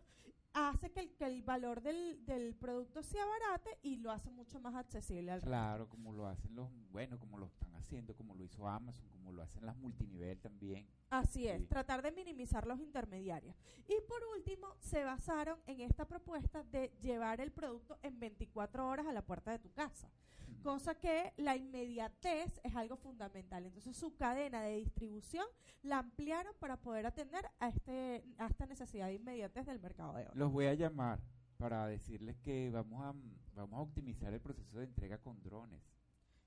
[0.53, 4.59] hace que el, que el valor del, del producto sea barate y lo hace mucho
[4.59, 8.43] más accesible al Claro, como lo hacen los, bueno, como lo están haciendo, como lo
[8.43, 10.85] hizo Amazon, como lo hacen las multinivel también.
[11.09, 11.67] Así es, Sí.
[11.67, 13.55] tratar de minimizar los intermediarios.
[13.87, 19.07] Y por último, se basaron en esta propuesta de llevar el producto en 24 horas
[19.07, 20.09] a la puerta de tu casa,
[20.63, 23.65] cosa que la inmediatez es algo fundamental.
[23.65, 25.45] Entonces su cadena de distribución
[25.83, 30.23] la ampliaron para poder atender a, este, a esta necesidad de inmediatez del mercado de
[30.23, 30.31] hoy.
[30.35, 31.19] Los voy a llamar
[31.57, 33.13] para decirles que vamos a,
[33.55, 35.81] vamos a optimizar el proceso de entrega con drones.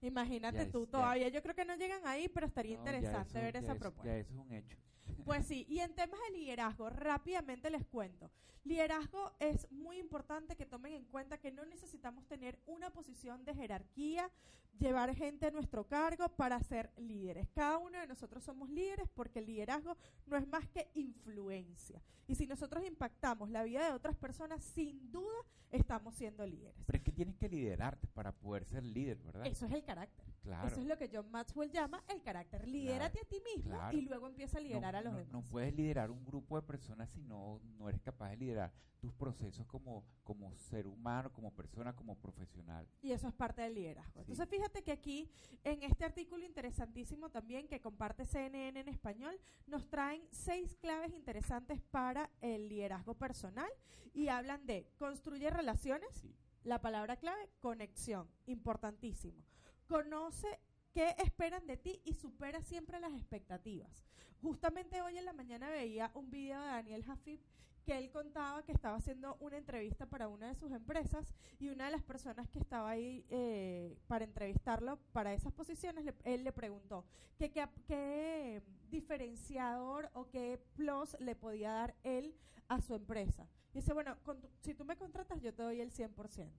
[0.00, 2.80] Imagínate Ya tú, es- ya- todavía yo creo que no llegan ahí, pero estaría No,
[2.80, 4.12] interesante eso- ver esa propuesta.
[4.12, 4.76] Ya eso es un hecho.
[5.24, 8.30] Pues sí, y en temas de liderazgo, rápidamente les cuento.
[8.64, 13.54] Liderazgo es muy importante que tomen en cuenta que no necesitamos tener una posición de
[13.54, 14.30] jerarquía,
[14.78, 17.48] llevar gente a nuestro cargo para ser líderes.
[17.54, 22.02] Cada uno de nosotros somos líderes porque el liderazgo no es más que influencia.
[22.26, 25.36] Y si nosotros impactamos la vida de otras personas, sin duda
[25.70, 26.82] estamos siendo líderes.
[26.86, 29.46] Pero es que tienes que liderarte para poder ser líder, ¿verdad?
[29.46, 30.26] Eso es el carácter.
[30.46, 30.68] Claro.
[30.68, 32.66] Eso es lo que John Maxwell llama el carácter.
[32.66, 33.96] Lidérate a ti mismo claro.
[33.96, 35.32] y luego empieza a liderar no, a los no- demás.
[35.32, 39.12] no puedes liderar un grupo de personas si no, no eres capaz de liderar tus
[39.12, 42.88] procesos como, como ser humano, como persona, como profesional.
[43.02, 44.24] Y eso es parte del liderazgo.
[44.24, 44.32] Sí.
[44.32, 45.30] Entonces, fíjate que aquí,
[45.64, 51.80] en este artículo interesantísimo también que comparte CNN en español, nos traen seis claves interesantes
[51.90, 53.68] para el liderazgo personal
[54.14, 56.34] y hablan de construye relaciones, Sí.
[56.64, 59.44] la palabra clave, conexión, importantísimo.
[59.88, 60.48] Conoce
[60.92, 64.04] qué esperan de ti y supera siempre las expectativas.
[64.42, 67.40] Justamente hoy en la mañana veía un video de Daniel Jafib
[67.84, 71.84] que él contaba que estaba haciendo una entrevista para una de sus empresas y una
[71.84, 76.50] de las personas que estaba ahí eh, para entrevistarlo para esas posiciones, le- él le
[76.52, 77.04] preguntó
[77.38, 82.34] que qué qué diferenciador o qué plus le podía dar él
[82.66, 83.46] a su empresa.
[83.72, 84.16] Y dice, bueno,
[84.62, 86.50] si tú me contratas, yo te doy el 100%.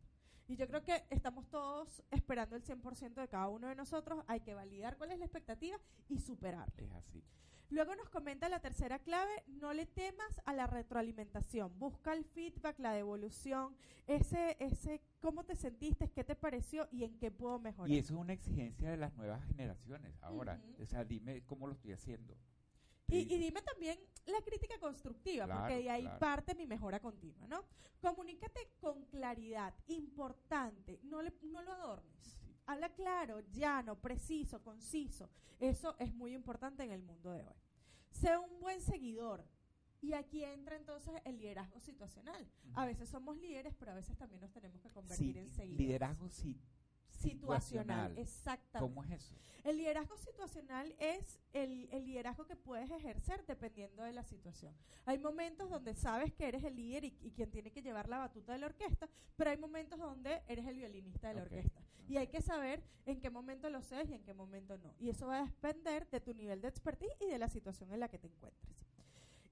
[0.47, 4.23] Y yo creo que estamos todos esperando el 100% de cada uno de nosotros.
[4.27, 6.73] Hay que validar cuál es la expectativa y superarla.
[6.77, 7.23] Es así.
[7.69, 12.79] Luego nos comenta la tercera clave, no le temas a la retroalimentación, busca el feedback,
[12.79, 13.75] la devolución,
[14.07, 17.91] ese, ese cómo te sentiste, qué te pareció y en qué puedo mejorar.
[17.91, 20.61] Y eso es una exigencia de las nuevas generaciones ahora.
[20.81, 22.37] O sea, dime cómo lo estoy haciendo.
[23.09, 26.19] Y, dime también la crítica constructiva, Claro, porque de ahí claro.
[26.19, 27.63] parte mi mejora continua, ¿no?
[28.01, 32.17] Comunícate con claridad, importante, no, le, no lo adornes.
[32.21, 32.53] Sí.
[32.65, 35.29] Habla claro, llano, preciso, conciso.
[35.59, 37.55] Eso es muy importante en el mundo de hoy.
[38.11, 39.45] Sé un buen seguidor.
[40.01, 42.47] Y aquí entra entonces el liderazgo situacional.
[42.75, 45.79] A veces somos líderes, pero a veces también nos tenemos que convertir Sí, en seguidores.
[45.87, 46.59] liderazgo sí,
[47.17, 48.11] situacional.
[48.11, 48.17] situacional.
[48.17, 48.79] Exactamente.
[48.79, 49.35] ¿Cómo es eso?
[49.63, 54.73] El liderazgo situacional es el, el liderazgo que puedes ejercer dependiendo de la situación.
[55.05, 58.19] Hay momentos donde sabes que eres el líder y, y quien tiene que llevar la
[58.19, 61.81] batuta de la orquesta, pero hay momentos donde eres el violinista de la orquesta.
[62.07, 64.93] Y hay que saber en qué momento lo sé y en qué momento no.
[64.99, 67.99] Y eso va a depender de tu nivel de expertise y de la situación en
[67.99, 68.87] la que te encuentres.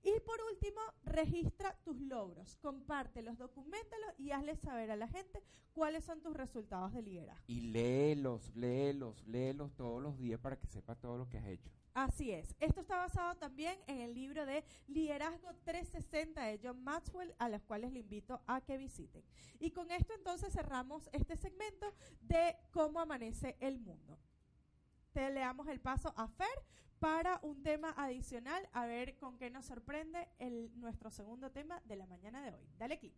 [0.05, 5.41] Y por último, registra tus logros, compártelos, documéntalos y hazles saber a la gente
[5.73, 7.43] cuáles son tus resultados de liderazgo.
[7.47, 11.71] Y léelos, léelos, léelos todos los días para que sepa todo lo que has hecho.
[11.95, 12.55] Así es.
[12.59, 17.63] Esto está basado también en el libro de Liderazgo 360 de John Maxwell, a los
[17.63, 19.23] cuales le invito a que visiten.
[19.59, 21.91] Y con esto entonces cerramos este segmento
[22.21, 24.19] de cómo amanece el mundo.
[25.13, 26.47] Te le damos el paso a Fer
[27.05, 31.97] para un tema adicional, a ver con qué nos sorprende el, nuestro segundo tema de
[31.97, 32.67] la mañana de hoy.
[32.79, 33.13] Dale clic.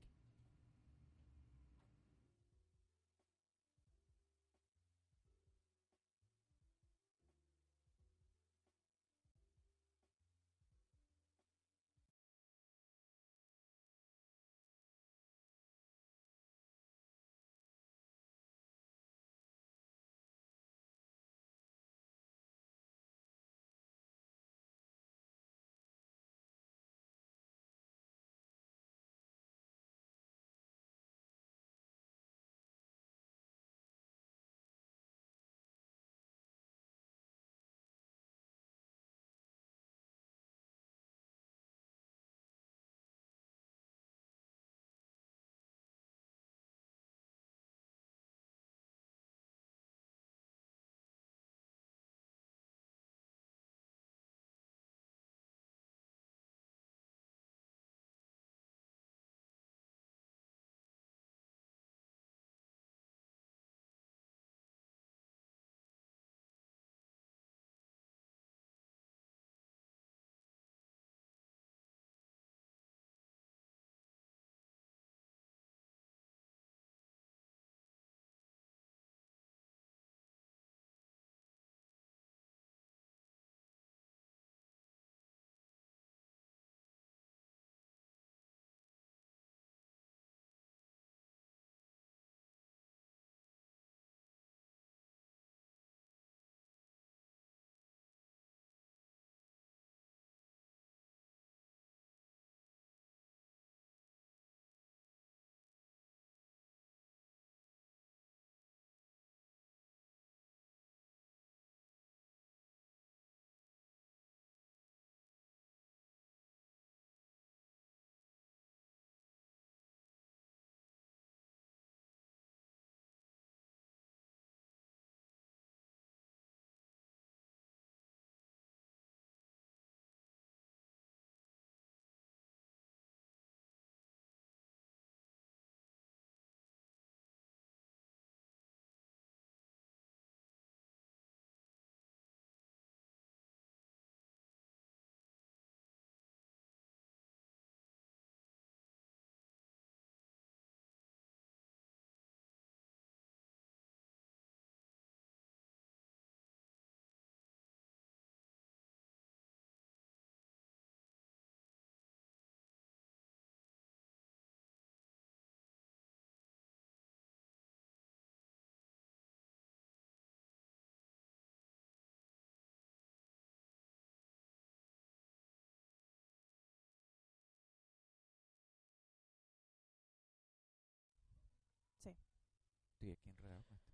[182.98, 183.94] Estoy aquí enredado con esto.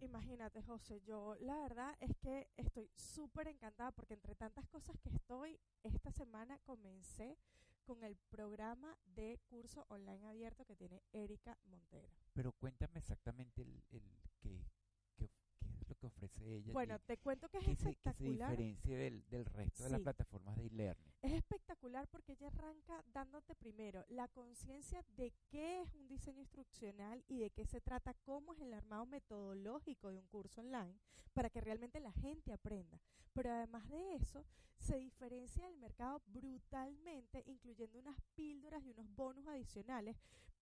[0.00, 5.10] Imagínate, José, yo la verdad es que estoy súper encantada porque entre tantas cosas que
[5.10, 7.36] estoy, esta semana comencé
[7.84, 12.08] con el programa de curso online abierto que tiene Erika Montero.
[12.32, 14.02] Pero cuéntame exactamente el, el
[14.40, 14.64] qué,
[15.16, 15.30] qué es
[15.80, 15.94] lo que
[16.28, 16.72] ofrece ella.
[16.72, 18.50] Bueno, te cuento que es que se, que se espectacular.
[18.50, 21.12] diferencia del, del resto de las plataformas de e-learning.
[21.22, 27.24] Es espectacular porque ella arranca dándote primero la conciencia de qué es un diseño instruccional
[27.28, 30.94] y de qué se trata, cómo es el armado metodológico de un curso online
[31.32, 33.00] para que realmente la gente aprenda.
[33.32, 34.44] Pero además de eso,
[34.78, 40.16] se diferencia del mercado brutalmente, incluyendo unas píldoras y unos bonus adicionales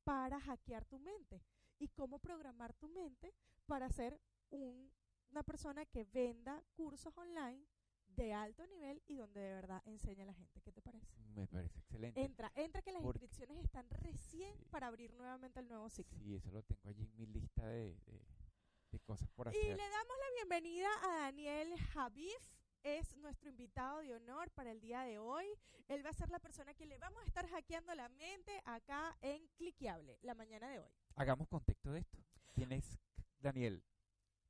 [0.04, 1.42] para hackear tu mente
[1.78, 3.34] y cómo programar tu mente
[3.66, 4.18] para ser
[4.50, 4.90] un-
[5.30, 7.64] una persona que venda cursos online
[8.08, 10.60] de alto nivel y donde de verdad enseña a la gente.
[10.62, 11.06] ¿Qué te parece?
[11.34, 12.22] Me parece excelente.
[12.22, 14.64] Entra, entra que las Porque- inscripciones están recién Sí.
[14.70, 16.18] para abrir nuevamente el nuevo ciclo.
[16.18, 18.20] Sí, eso lo tengo allí en mi lista de, de,
[18.92, 19.76] de cosas por Y hacer.
[19.76, 22.56] le damos la bienvenida a Daniel Javif.
[22.82, 25.44] Es nuestro invitado de honor para el día de hoy.
[25.88, 29.16] Él va a ser la persona que le vamos a estar hackeando la mente acá
[29.20, 30.90] en Cliqueable la mañana de hoy.
[31.16, 32.18] Hagamos contexto de esto.
[32.54, 32.98] ¿Quién es
[33.40, 33.82] Daniel?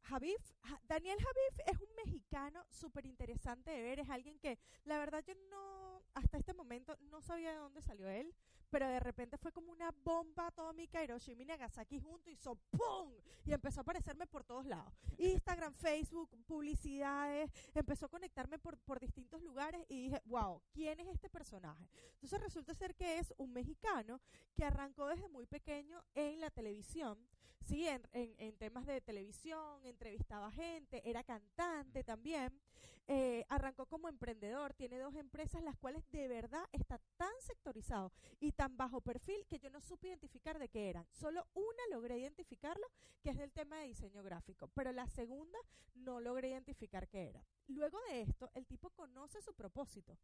[0.08, 4.98] Javif, Ja- Daniel Javif es un mexicano súper interesante de ver, es alguien que la
[4.98, 8.34] verdad yo no, hasta este momento no sabía de dónde salió él,
[8.70, 13.12] pero de repente fue como una bomba atómica Hiroshima y Nagasaki junto y hizo ¡pum!
[13.44, 14.92] Y empezó a aparecerme por todos lados.
[15.18, 21.08] Instagram, Facebook, publicidades, empezó a conectarme por, por distintos lugares y dije, wow, ¿quién es
[21.08, 21.88] este personaje?
[22.14, 24.20] Entonces resulta ser que es un mexicano
[24.54, 27.18] que arrancó desde muy pequeño en la televisión,
[27.66, 32.60] sí, en, en- en temas de televisión, entrevistaba gente, era cantante también,
[33.08, 38.52] eh, arrancó como emprendedor, tiene dos empresas las cuales de verdad está tan sectorizado y
[38.52, 41.06] tan bajo perfil que yo no supe identificar de qué eran.
[41.12, 42.86] Solo una logré identificarlo,
[43.22, 45.58] que es del tema de diseño gráfico, pero la segunda
[45.94, 47.44] no logré identificar qué era.
[47.68, 50.18] Luego de esto, el tipo conoce su propósito,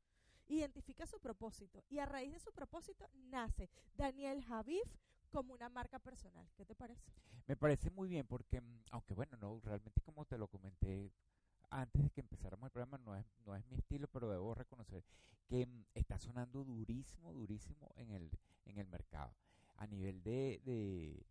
[0.49, 4.89] identifica su propósito y a raíz de su propósito nace Daniel Javif
[5.33, 6.47] como una marca personal.
[6.57, 7.11] ¿Qué te parece?
[7.49, 11.11] Me parece muy bien porque, mm, aunque bueno, no, realmente como te lo comenté
[11.71, 15.03] antes de que empezáramos el programa, no es, no es mi estilo, pero debo reconocer
[15.49, 18.31] que mm, está sonando durísimo, durísimo en el,
[18.67, 19.35] en el mercado.
[19.77, 21.27] A nivel de, de,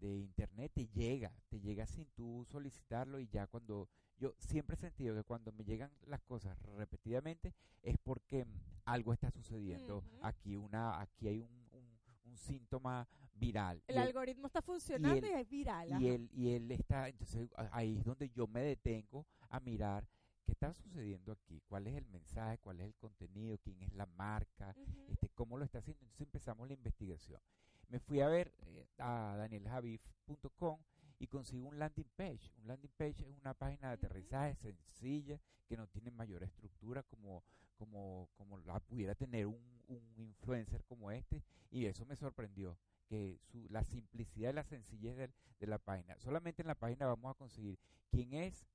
[0.00, 3.88] de internet te llega, te llega sin tú solicitarlo y ya cuando,
[4.18, 9.12] yo siempre he sentido que cuando me llegan las cosas repetidamente es porque mm, algo
[9.12, 10.02] está sucediendo.
[10.22, 13.06] Aquí una, aquí hay un, un, un síntoma
[13.46, 13.82] viral.
[13.86, 16.02] El algoritmo está funcionando y, él- es viral.
[16.02, 20.06] y él, y él está, entonces ahí es donde yo me detengo a mirar
[20.44, 24.06] qué está sucediendo aquí, cuál es el mensaje, cuál es el contenido, quién es la
[24.06, 24.74] marca,
[25.08, 26.00] este, cómo lo está haciendo.
[26.02, 27.40] Entonces empezamos la investigación.
[27.88, 30.78] Me fui a ver eh, a danieljaviv.com
[31.18, 32.50] y consigo un landing page.
[32.58, 37.42] Un landing page es una página de aterrizaje sencilla que no tiene mayor estructura como,
[37.76, 42.76] como, como la pudiera tener un, un influencer como este y eso me sorprendió
[43.06, 46.16] que su, la simplicidad y la sencillez del- de la página.
[46.18, 47.78] Solamente en la página vamos a conseguir
[48.10, 48.66] quién es,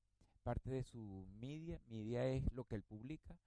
[0.43, 3.38] parte de su media, media es lo que él publica,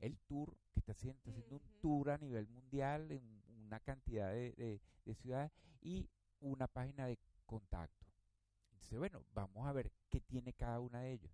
[0.00, 1.78] el tour que está haciendo, está haciendo un Ujú.
[1.80, 6.08] tour a nivel mundial en una cantidad de, de- de ciudades y
[6.40, 8.06] una página de contacto.
[8.72, 11.30] Entonces, bueno, vamos a ver qué tiene cada una de ellos.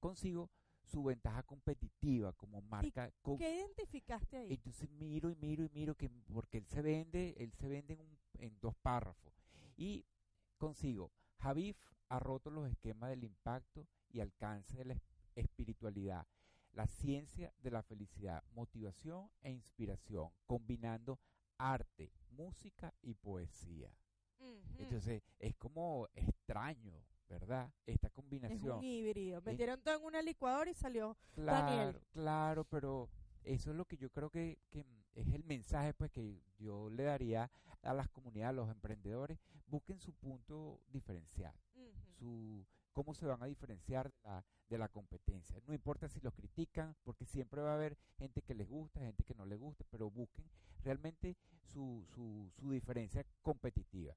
[0.00, 0.50] Consigo
[0.84, 3.10] su ventaja competitiva como marca.
[3.22, 4.52] co- ¿Qué identificaste ahí?
[4.52, 8.00] entonces miro y miro y miro que porque él se vende, él se vende en,
[8.00, 9.32] un- en dos párrafos.
[9.76, 10.04] Y
[10.58, 11.76] consigo, Javif
[12.08, 15.02] ha roto los esquemas del impacto y alcance de la es-
[15.34, 16.26] espiritualidad,
[16.72, 21.18] la ciencia de la felicidad, motivación e inspiración, combinando
[21.58, 23.90] arte, música y poesía.
[24.78, 27.72] Entonces es como extraño, ¿verdad?
[27.86, 28.78] Esta es combinación.
[28.78, 29.40] un híbrido.
[29.42, 31.16] Metieron todo en una licuadora y salió.
[31.32, 32.00] Claro, Daniel.
[32.12, 33.08] claro, pero
[33.42, 37.04] eso es lo que yo creo que, que es el mensaje pues que yo le
[37.04, 37.50] daría
[37.82, 41.54] a las comunidades, a los emprendedores, busquen su punto diferencial,
[42.18, 45.60] su cómo se van a diferenciar de la, de la competencia.
[45.66, 49.24] No importa si los critican, porque siempre va a haber gente que les gusta, gente
[49.24, 50.48] que no les gusta, pero busquen
[50.82, 54.14] realmente su, su, su diferencia competitiva.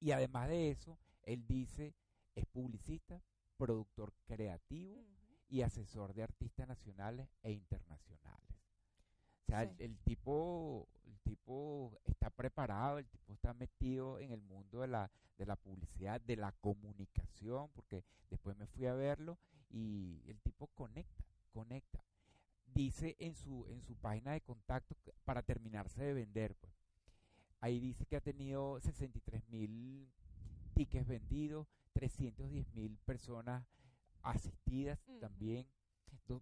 [0.00, 1.94] Y además de eso, él dice,
[2.34, 3.22] es publicista,
[3.56, 5.04] productor creativo,
[5.48, 8.47] y asesor de artistas nacionales e internacionales.
[9.48, 9.84] O sea, el, Sí.
[9.84, 15.10] el tipo, el tipo está preparado, el tipo está metido en el mundo de la,
[15.38, 19.38] de la publicidad, de la comunicación, porque después me fui a verlo
[19.70, 22.04] y el tipo conecta, conecta.
[22.66, 24.94] Dice en su, en su página de contacto,
[25.24, 26.74] para terminarse de vender, pues,
[27.60, 30.12] ahí dice que ha tenido 63 mil
[30.74, 33.64] tickets vendidos, 310 mil personas
[34.22, 35.66] asistidas también,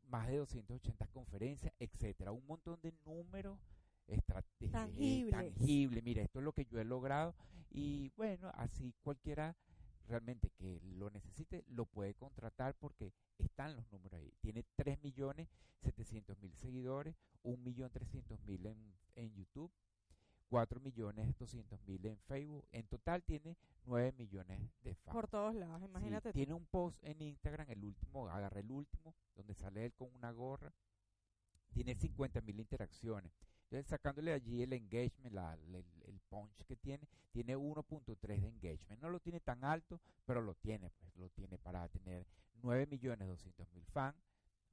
[0.08, 3.58] más de 280 conferencias, etcétera, un montón de números
[4.08, 4.20] eh,
[4.70, 5.30] Tangibles.
[5.30, 6.04] tangibles.
[6.04, 7.34] Mira, esto es lo que yo he logrado
[7.70, 9.56] y bueno, así cualquiera
[10.08, 14.32] realmente que lo necesite lo puede contratar porque están los números ahí.
[14.40, 15.48] Tiene 3 millones
[15.82, 18.76] 700 mil seguidores, 1 millón 300 mil en,
[19.14, 19.70] en YouTube,
[20.48, 22.64] 4 millones 200 mil en Facebook.
[22.72, 25.12] En total tiene 9 millones de fans.
[25.14, 26.32] Por todos lados, imagínate.
[26.32, 30.30] tiene un post en Instagram, el último, agarré el último, donde sale él con una
[30.32, 30.72] gorra.
[31.72, 33.32] Tiene 50 mil interacciones.
[33.64, 39.02] Entonces, sacándole allí el engagement, la- el, el punch que tiene, tiene 1.3 de engagement.
[39.02, 42.24] No lo tiene tan alto, pero lo tiene, pues lo tiene para tener
[42.62, 44.16] 9 millones 200 mil fans,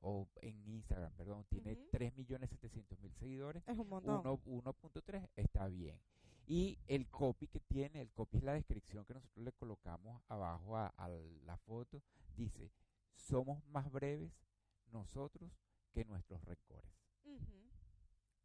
[0.06, 1.88] o en Instagram, perdón, tiene Ujú.
[1.92, 4.20] 3 millones 700 mil seguidores Es un montón.
[4.20, 5.98] uno- 1.3 está bien.
[6.46, 10.76] Y el copy que tiene, el copy es la descripción que nosotros le colocamos abajo
[10.78, 12.02] a, a la foto,
[12.36, 12.70] dice,
[13.16, 14.32] somos más breves
[14.92, 15.50] nosotros
[15.94, 16.92] que nuestros rencores.
[17.24, 17.63] Ujú.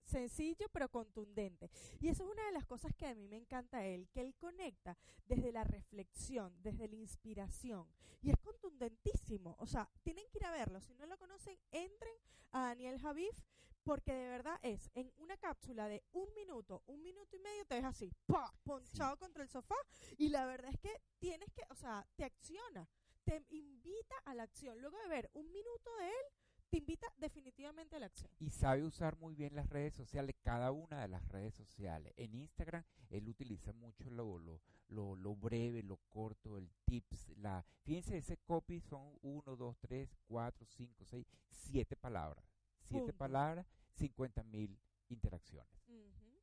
[0.08, 1.70] Sencillo pero contundente.
[2.00, 4.22] Y eso es una de las cosas que a mí me encanta de él, que
[4.22, 4.96] él conecta
[5.26, 7.86] desde la reflexión, desde la inspiración.
[8.22, 9.54] Y es contundentísimo.
[9.58, 10.80] O sea, tienen que ir a verlo.
[10.80, 12.14] Si no lo conocen, entren
[12.52, 13.38] a Daniel Javif,
[13.82, 17.74] porque de verdad es en una cápsula de un minuto, un minuto y medio, te
[17.76, 18.54] ves así, ¡pa!
[18.64, 19.76] ponchado contra el sofá.
[20.16, 22.88] Y la verdad es que tienes que, o sea, te acciona,
[23.24, 24.80] te invita a la acción.
[24.80, 26.26] Luego de ver un minuto de él,
[26.70, 28.30] te invita definitivamente a la acción.
[28.38, 32.12] Y sabe usar muy bien las redes sociales, cada una de las redes sociales.
[32.16, 37.28] En Instagram, él utiliza mucho lo, lo, lo, lo breve, lo corto, el tips.
[37.36, 42.44] La, fíjense, ese copy son 1, 2, 3, 4, 5, 6, 7 palabras.
[42.88, 43.16] 7 Punto.
[43.16, 45.72] palabras, 50 mil interacciones.
[45.88, 46.40] Ujú.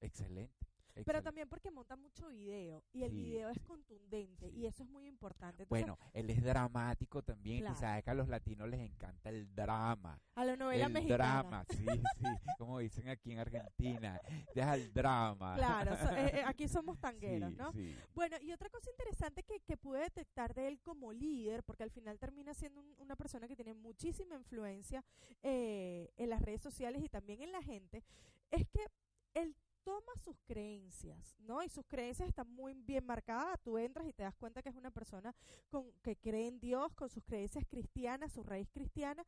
[0.00, 0.66] Excelente.
[1.04, 4.56] Pero también porque monta mucho video y el Sí, video es sí, contundente sí.
[4.58, 5.64] y eso es muy importante.
[5.64, 7.60] Entonces, Bueno, él es dramático también.
[7.60, 7.74] Claro.
[7.74, 10.20] Y sabes que a los latinos les encanta el drama.
[10.36, 11.16] a la novela el mexicana.
[11.42, 11.84] drama, sí,
[12.18, 12.24] sí.
[12.58, 14.20] Como dicen aquí en Argentina.
[14.54, 15.54] Deja el drama.
[15.56, 17.72] Claro, so- eh, eh, aquí somos tangueros, ¿no?
[17.72, 17.94] sí.
[18.14, 21.90] Bueno, y otra cosa interesante que, que pude detectar de él como líder, porque al
[21.90, 25.04] final termina siendo un- una persona que tiene muchísima influencia
[25.42, 28.02] eh, en las redes sociales y también en la gente,
[28.50, 28.86] es que
[29.34, 31.62] él toma sus creencias, ¿no?
[31.62, 33.60] Y sus creencias están muy bien marcadas.
[33.62, 35.34] Tú entras y te das cuenta que es una persona
[35.68, 39.24] con, que cree en Dios, con sus creencias cristianas, su raíz cristiana,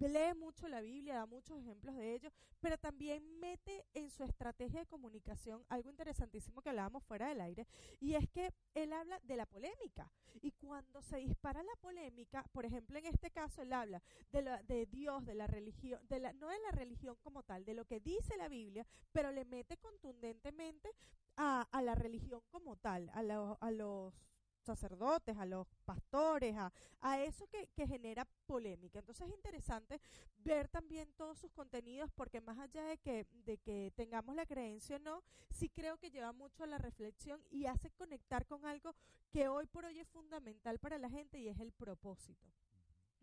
[0.00, 2.30] lee mucho la Biblia, da muchos ejemplos de ello,
[2.60, 7.66] pero también mete en su estrategia de comunicación algo interesantísimo que hablábamos fuera del aire,
[8.00, 10.10] y es que él habla de la polémica.
[10.42, 14.62] Y cuando se dispara la polémica, por ejemplo, en este caso él habla de, la,
[14.64, 17.84] de Dios, de la religión, de la, no de la religión como tal, de lo
[17.84, 20.90] que dice la Biblia, pero le mete contundentemente
[21.36, 24.12] a, a la religión como tal, a, los- a los
[24.64, 28.98] sacerdotes, a los pastores, a, a eso que, que genera polémica.
[28.98, 30.00] Entonces es interesante
[30.38, 34.96] ver también todos sus contenidos porque más allá de que, de que tengamos la creencia
[34.96, 38.94] o no, sí creo que lleva mucho a la reflexión y hace conectar con algo
[39.30, 42.48] que hoy por hoy es fundamental para la gente y es el propósito.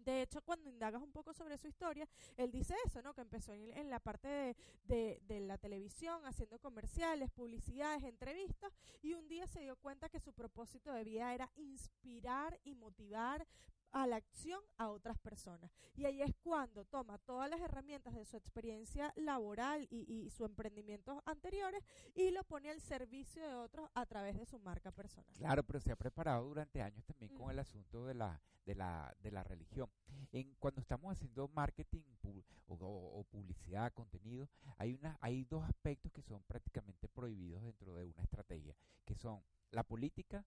[0.03, 3.13] De hecho, cuando indagas un poco sobre su historia, él dice eso, ¿no?
[3.13, 9.13] Que empezó en, la parte de, de- de la televisión, haciendo comerciales, publicidades, entrevistas, y
[9.13, 13.45] un día se dio cuenta que su propósito de vida era inspirar y motivar
[13.91, 15.71] a la acción a otras personas.
[15.95, 20.45] Y ahí es cuando toma todas las herramientas de su experiencia laboral y, y sus
[20.47, 21.83] emprendimientos anteriores
[22.15, 25.33] y lo pone al servicio de otros a través de su marca personal.
[25.35, 27.51] Claro, pero se ha preparado durante años también con Mm.
[27.51, 29.89] el asunto de la, de la, de la religión.
[30.31, 35.63] En, cuando estamos haciendo marketing pu- o, o- o publicidad, contenido, hay, una, hay dos
[35.65, 38.75] aspectos que son prácticamente prohibidos dentro de una estrategia,
[39.05, 40.45] que son la política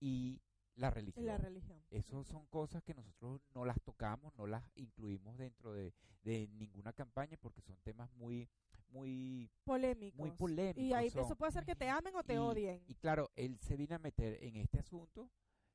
[0.00, 0.40] y
[0.76, 1.26] la religión.
[1.26, 1.80] La religión.
[1.90, 5.92] Eso son cosas que nosotros no las tocamos, no las incluimos dentro de,
[6.22, 8.48] de ninguna campaña porque son temas muy,
[8.88, 10.18] muy Polémicos.
[10.18, 10.82] muy polémicos.
[10.82, 11.24] Y ahí son.
[11.24, 12.82] eso puede ser que te amen o te Y- odien.
[12.86, 15.30] Y claro, él se vino a meter en este asunto,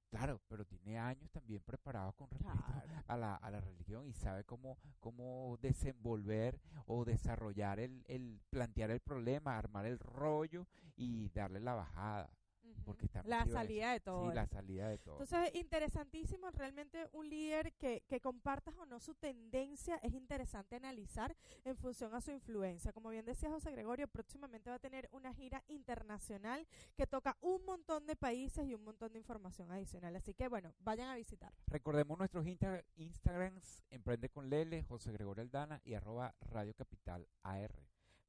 [0.09, 3.03] claro, pero tiene años también preparado con respecto Claro.
[3.07, 8.91] a, la, a la religión y sabe cómo, cómo desenvolver o desarrollar el, el, plantear
[8.91, 12.29] el problema, armar el rollo y darle la bajada.
[12.86, 14.29] Porque está la salida de todo.
[14.29, 15.21] Sí, la salida de todo.
[15.21, 21.36] Entonces, interesantísimo, realmente un líder que, que compartas o no su tendencia es interesante analizar
[21.63, 22.93] en función a su influencia.
[22.93, 27.65] Como bien decía José Gregorio, próximamente va a tener una gira internacional que toca un
[27.65, 30.15] montón de países y un montón de información adicional.
[30.15, 31.57] Así que bueno, vayan a visitarlo.
[31.67, 37.71] Recordemos nuestros Insta- Instagrams, Emprende con Lele, José Gregorio Aldana y arroba Radio Capital AR.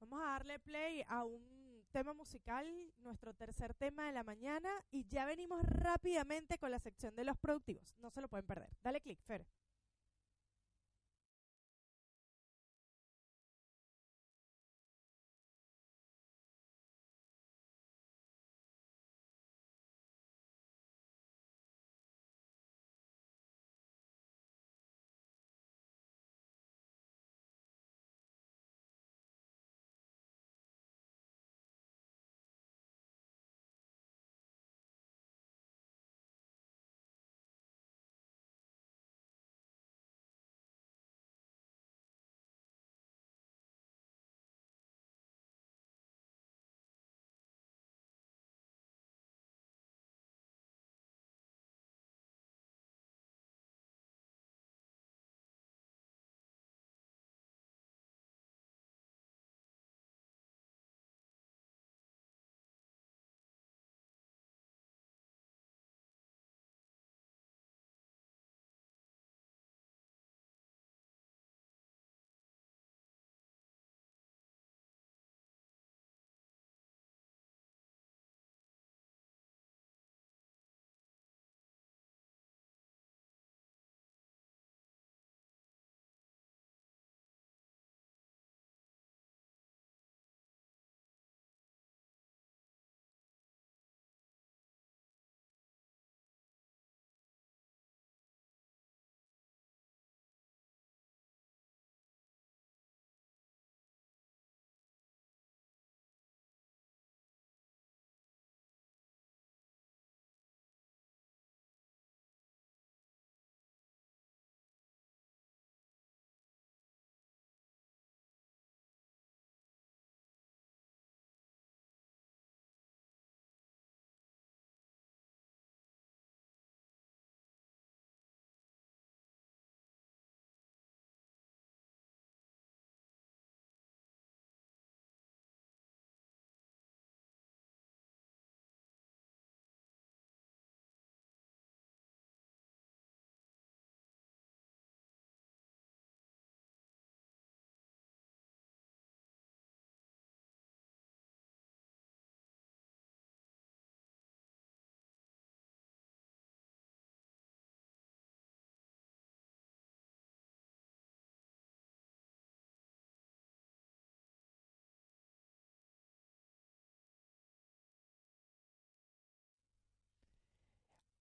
[0.00, 1.65] Vamos a darle play a un
[1.96, 2.66] tema musical,
[2.98, 7.38] nuestro tercer tema de la mañana, y ya venimos rápidamente con la sección de los
[7.38, 7.96] productivos.
[8.00, 8.68] No se lo pueden perder.
[8.82, 9.46] Dale clic, Fer.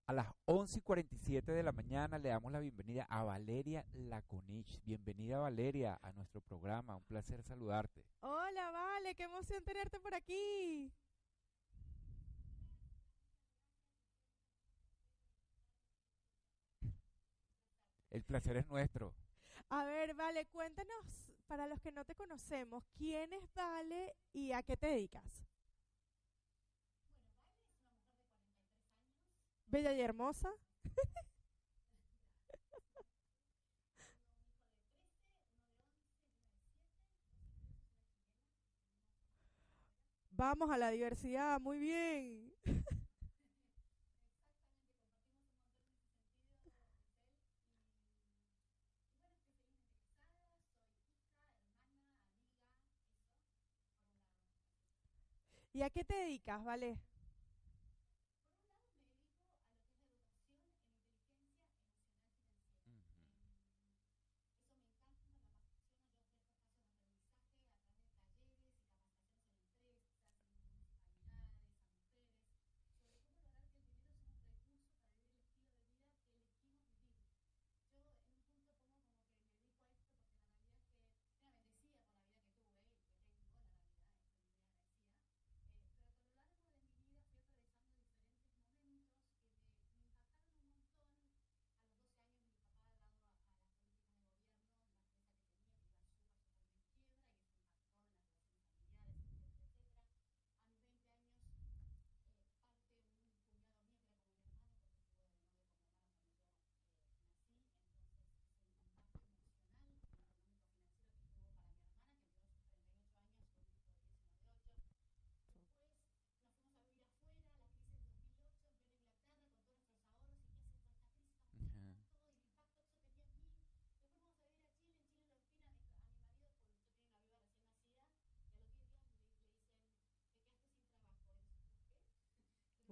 [0.07, 4.79] A las 11 y 47 de la mañana le damos la bienvenida a Valeria Laconich.
[4.83, 8.05] Bienvenida Valeria a nuestro programa, un placer saludarte.
[8.19, 10.93] Hola, Vale, qué emoción tenerte por aquí.
[18.11, 19.11] El placer es nuestro.
[19.69, 24.61] A ver, Vale, cuéntanos, para los que no te conocemos, ¿quién es Vale y a
[24.61, 25.45] qué te dedicas?
[29.75, 30.53] Bella y hermosa.
[40.31, 42.53] Vamos a la diversidad, muy bien.
[55.73, 56.97] ¿Y a qué te dedicas, Vale?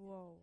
[0.03, 0.37] Wow.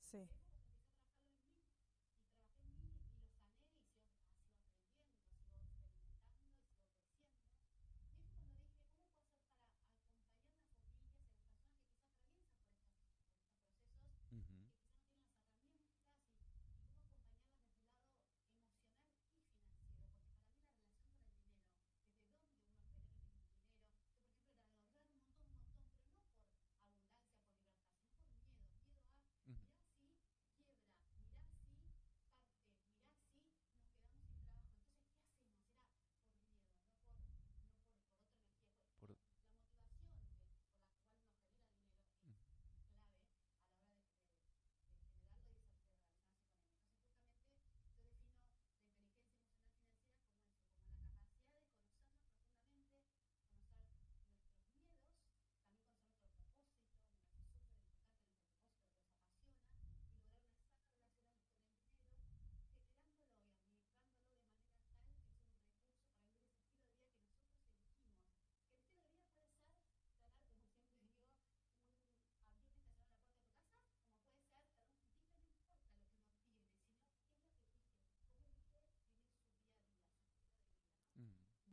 [0.00, 0.18] Sí.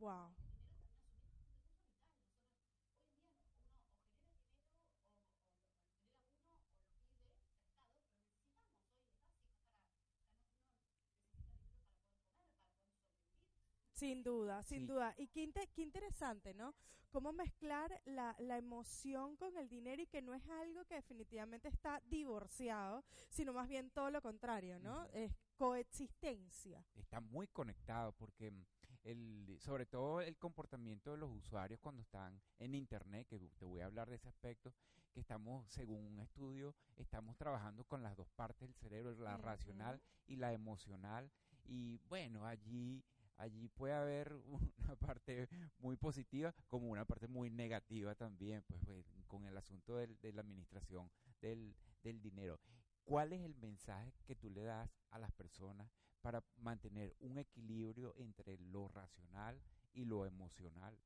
[0.03, 0.33] Wow.
[13.93, 15.15] Sin duda, sin duda.
[15.17, 16.75] Y qué, interesante, ¿no?
[17.09, 21.69] Cómo mezclar la, la, emoción con el dinero y que no es algo que definitivamente
[21.69, 25.05] está divorciado, sino más bien todo lo contrario, ¿no?
[25.13, 26.85] Es coexistencia.
[26.95, 28.51] Está muy conectado porque
[29.03, 33.81] el, sobre todo el comportamiento de los usuarios cuando están en Internet, que te voy
[33.81, 34.73] a hablar de ese aspecto,
[35.11, 40.01] que estamos, según un estudio, estamos trabajando con las dos partes del cerebro, la racional
[40.25, 41.31] y la emocional.
[41.65, 43.03] Y bueno, allí
[43.37, 44.33] allí puede haber
[44.77, 45.47] una parte
[45.79, 50.33] muy positiva como una parte muy negativa también, pues, pues con el asunto del, de
[50.33, 51.09] la administración
[51.41, 52.59] del, del, dinero.
[53.03, 55.89] ¿Cuál es el mensaje que tú le das a las personas
[56.23, 59.61] para mantener un equilibrio entre lo racional
[59.93, 60.97] y lo emocional.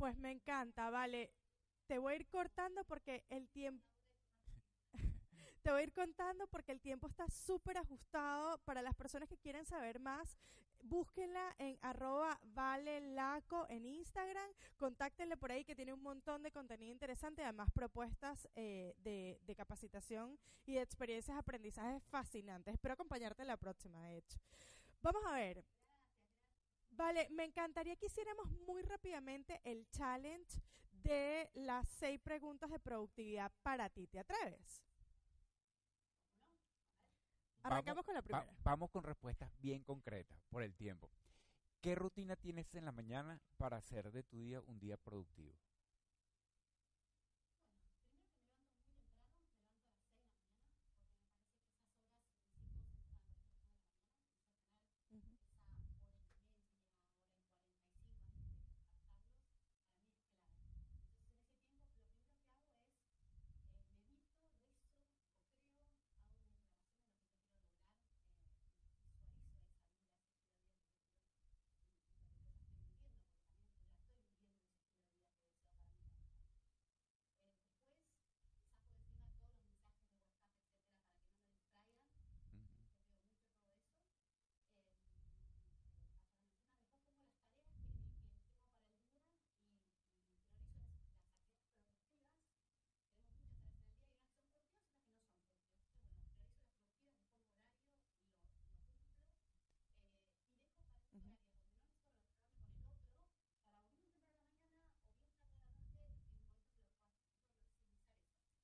[0.00, 1.30] Pues me encanta, vale.
[1.86, 3.84] Te voy a ir cortando porque el tiempo...
[5.62, 8.56] Te voy a ir contando porque el tiempo está súper ajustado.
[8.64, 10.38] Para las personas que quieren saber más,
[10.80, 14.50] búsquenla en arroba valelaco en Instagram.
[14.78, 20.38] Contáctenle por ahí que tiene un montón de contenido interesante, además propuestas eh, de, capacitación
[20.64, 22.72] y de experiencias, aprendizajes fascinantes.
[22.72, 24.24] Espero acompañarte en la próxima, de.
[25.02, 25.62] Vamos a ver.
[27.00, 30.60] Vale, me encantaría que hiciéramos muy rápidamente el challenge
[31.02, 34.06] de las seis preguntas de productividad para ti.
[34.06, 34.82] ¿Te atreves?
[37.62, 38.54] Arrancamos vamos, con la primera.
[38.62, 41.10] Vamos con respuestas bien concretas por el tiempo.
[41.80, 45.56] ¿Qué rutina tienes en la mañana para hacer de tu día un día productivo?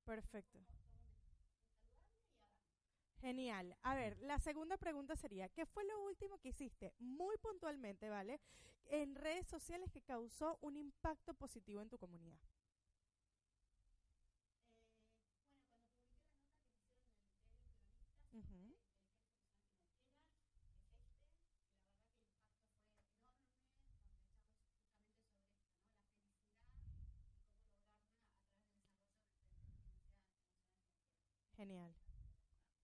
[0.06, 0.60] Perfecto.
[3.20, 3.76] Genial.
[3.82, 8.40] A ver, la segunda pregunta sería, ¿qué fue lo último que hiciste muy puntualmente, ¿vale?
[8.86, 12.38] En redes sociales que causó un impacto positivo en tu comunidad.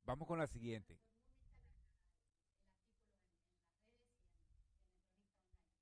[0.04, 0.98] Vamos con la siguiente.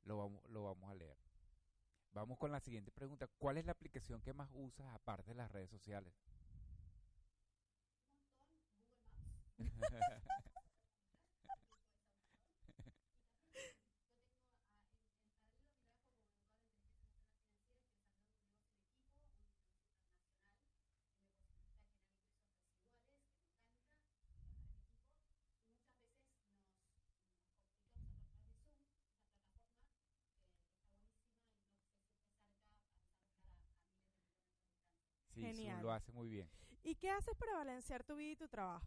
[0.04, 1.16] Lo vamos, lo vamos a leer.
[2.12, 3.28] Vamos con la siguiente pregunta.
[3.38, 6.12] ¿Cuál es la aplicación que más usas aparte de las redes sociales?
[35.82, 36.48] Lo hace muy bien.
[36.82, 38.86] ¿Y qué haces para balancear tu vida y tu trabajo?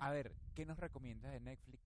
[0.00, 1.82] A ver, ¿qué nos recomiendas de Netflix?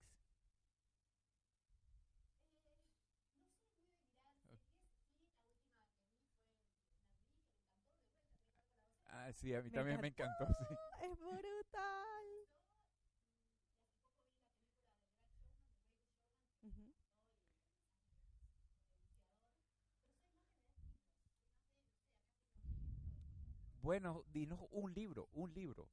[9.07, 10.53] Ah, sí, a mí también me encantó, sí.
[11.01, 12.25] Es brutal.
[23.81, 25.89] Bueno, dinos un libro, un libro.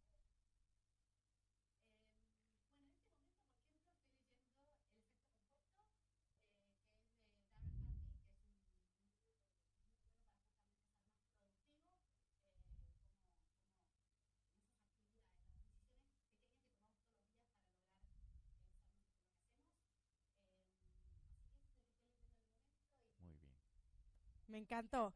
[24.55, 25.13] Me encantó.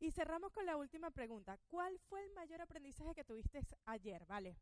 [0.00, 1.56] Y cerramos con la última pregunta.
[1.68, 4.26] ¿Cuál fue el mayor aprendizaje que tuviste ayer?
[4.26, 4.56] Vale.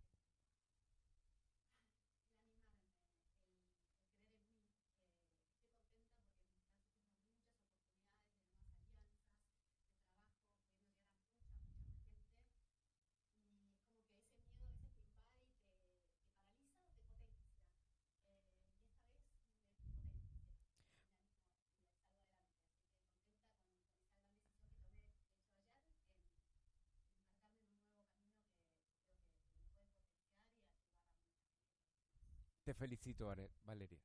[32.69, 33.99] Te felicito, Valeria.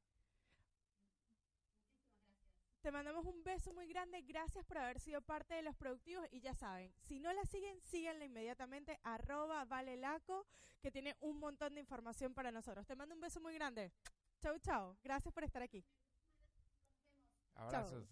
[2.79, 4.21] Te mandamos un beso muy grande.
[4.21, 6.25] Gracias por haber sido parte de los productivos.
[6.31, 9.01] Y ya saben, si no la siguen, síganla inmediatamente.
[9.03, 10.47] Arroba Valelaco,
[10.81, 12.87] que tiene un montón de información para nosotros.
[12.87, 13.91] Te mando un beso muy grande.
[14.39, 14.95] Chau, chau.
[15.03, 15.83] Gracias por estar aquí.
[17.55, 18.07] Abrazos.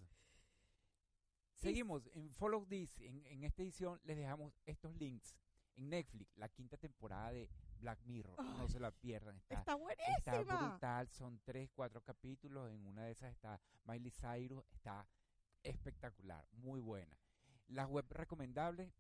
[1.54, 3.00] Seguimos en Follow This.
[3.00, 5.34] En esta edición les dejamos estos links.
[5.78, 7.50] En Netflix, la quinta temporada de
[7.82, 8.44] Black Mirror.
[8.58, 9.36] No se la pierdan.
[9.38, 10.16] Está, está buenísima.
[10.18, 11.10] Está brutal.
[11.10, 12.72] Son tres, cuatro capítulos.
[12.72, 14.64] En una de esas está Miley Cyrus.
[14.72, 15.08] Está
[15.64, 16.48] espectacular.
[16.52, 17.18] Muy buena.
[17.68, 18.94] Las web recomendables.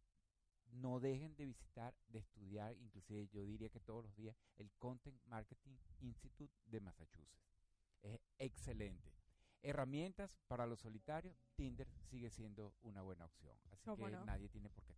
[0.74, 5.22] No dejen de visitar, de estudiar, inclusive yo diría que todos los días, el Content
[5.26, 7.52] Marketing Institute de Massachusetts.
[8.02, 9.12] Es excelente.
[9.64, 13.56] Herramientas para los solitarios, Tinder sigue siendo una buena opción.
[13.70, 14.94] Así que nadie tiene por qué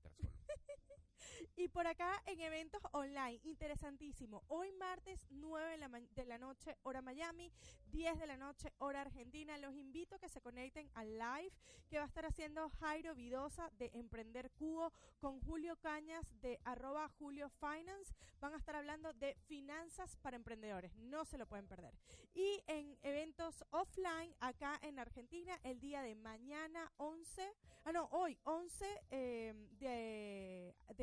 [1.56, 4.44] y por acá en eventos online, interesantísimo.
[4.48, 5.78] Hoy martes 9
[6.16, 7.52] de la, noche, hora Miami,
[7.92, 9.58] 10 de la noche, hora Argentina.
[9.58, 11.52] Los invito a que se conecten al live
[11.90, 17.08] que va a estar haciendo Jairo Vidosa de Emprender Cubo con Julio Cañas de arroba
[17.20, 18.14] Julio Finance.
[18.40, 20.96] Van a estar hablando de finanzas para emprendedores.
[20.96, 21.94] No se lo pueden perder.
[22.34, 27.54] Y en eventos offline acá en Argentina, el día de mañana 11,
[27.86, 29.83] ah no, hoy 11 eh, de,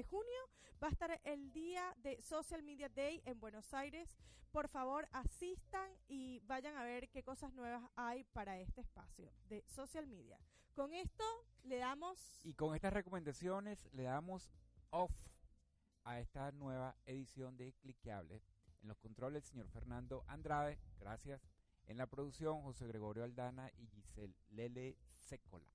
[0.01, 0.41] de junio,
[0.83, 4.17] va a estar el día de Social Media Day en Buenos Aires.
[4.51, 9.63] Por favor, asistan y vayan a ver qué cosas nuevas hay para este espacio de
[9.67, 10.41] social media.
[10.73, 11.23] Con esto
[11.65, 12.41] le damos...
[12.45, 14.51] Y con estas recomendaciones le damos
[14.89, 15.13] off
[16.05, 18.43] a esta nueva edición de Cliqueables.
[18.81, 21.47] En los controles, señor Fernando Andrade, gracias.
[21.85, 25.69] En la producción, José Gregorio Aldana y Giselle Lele Secola.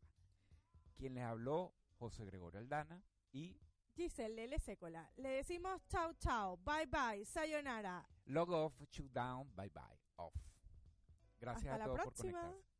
[0.95, 3.59] Quien les habló, José Gregorio Aldana y
[3.95, 5.09] Giselle Lele Secola.
[5.17, 8.05] Le decimos chao chao, bye bye, sayonara.
[8.25, 10.33] log off, shoot down, bye bye, off.
[11.39, 12.41] Gracias Hasta a la todos por próxima.
[12.41, 12.74] conectarse.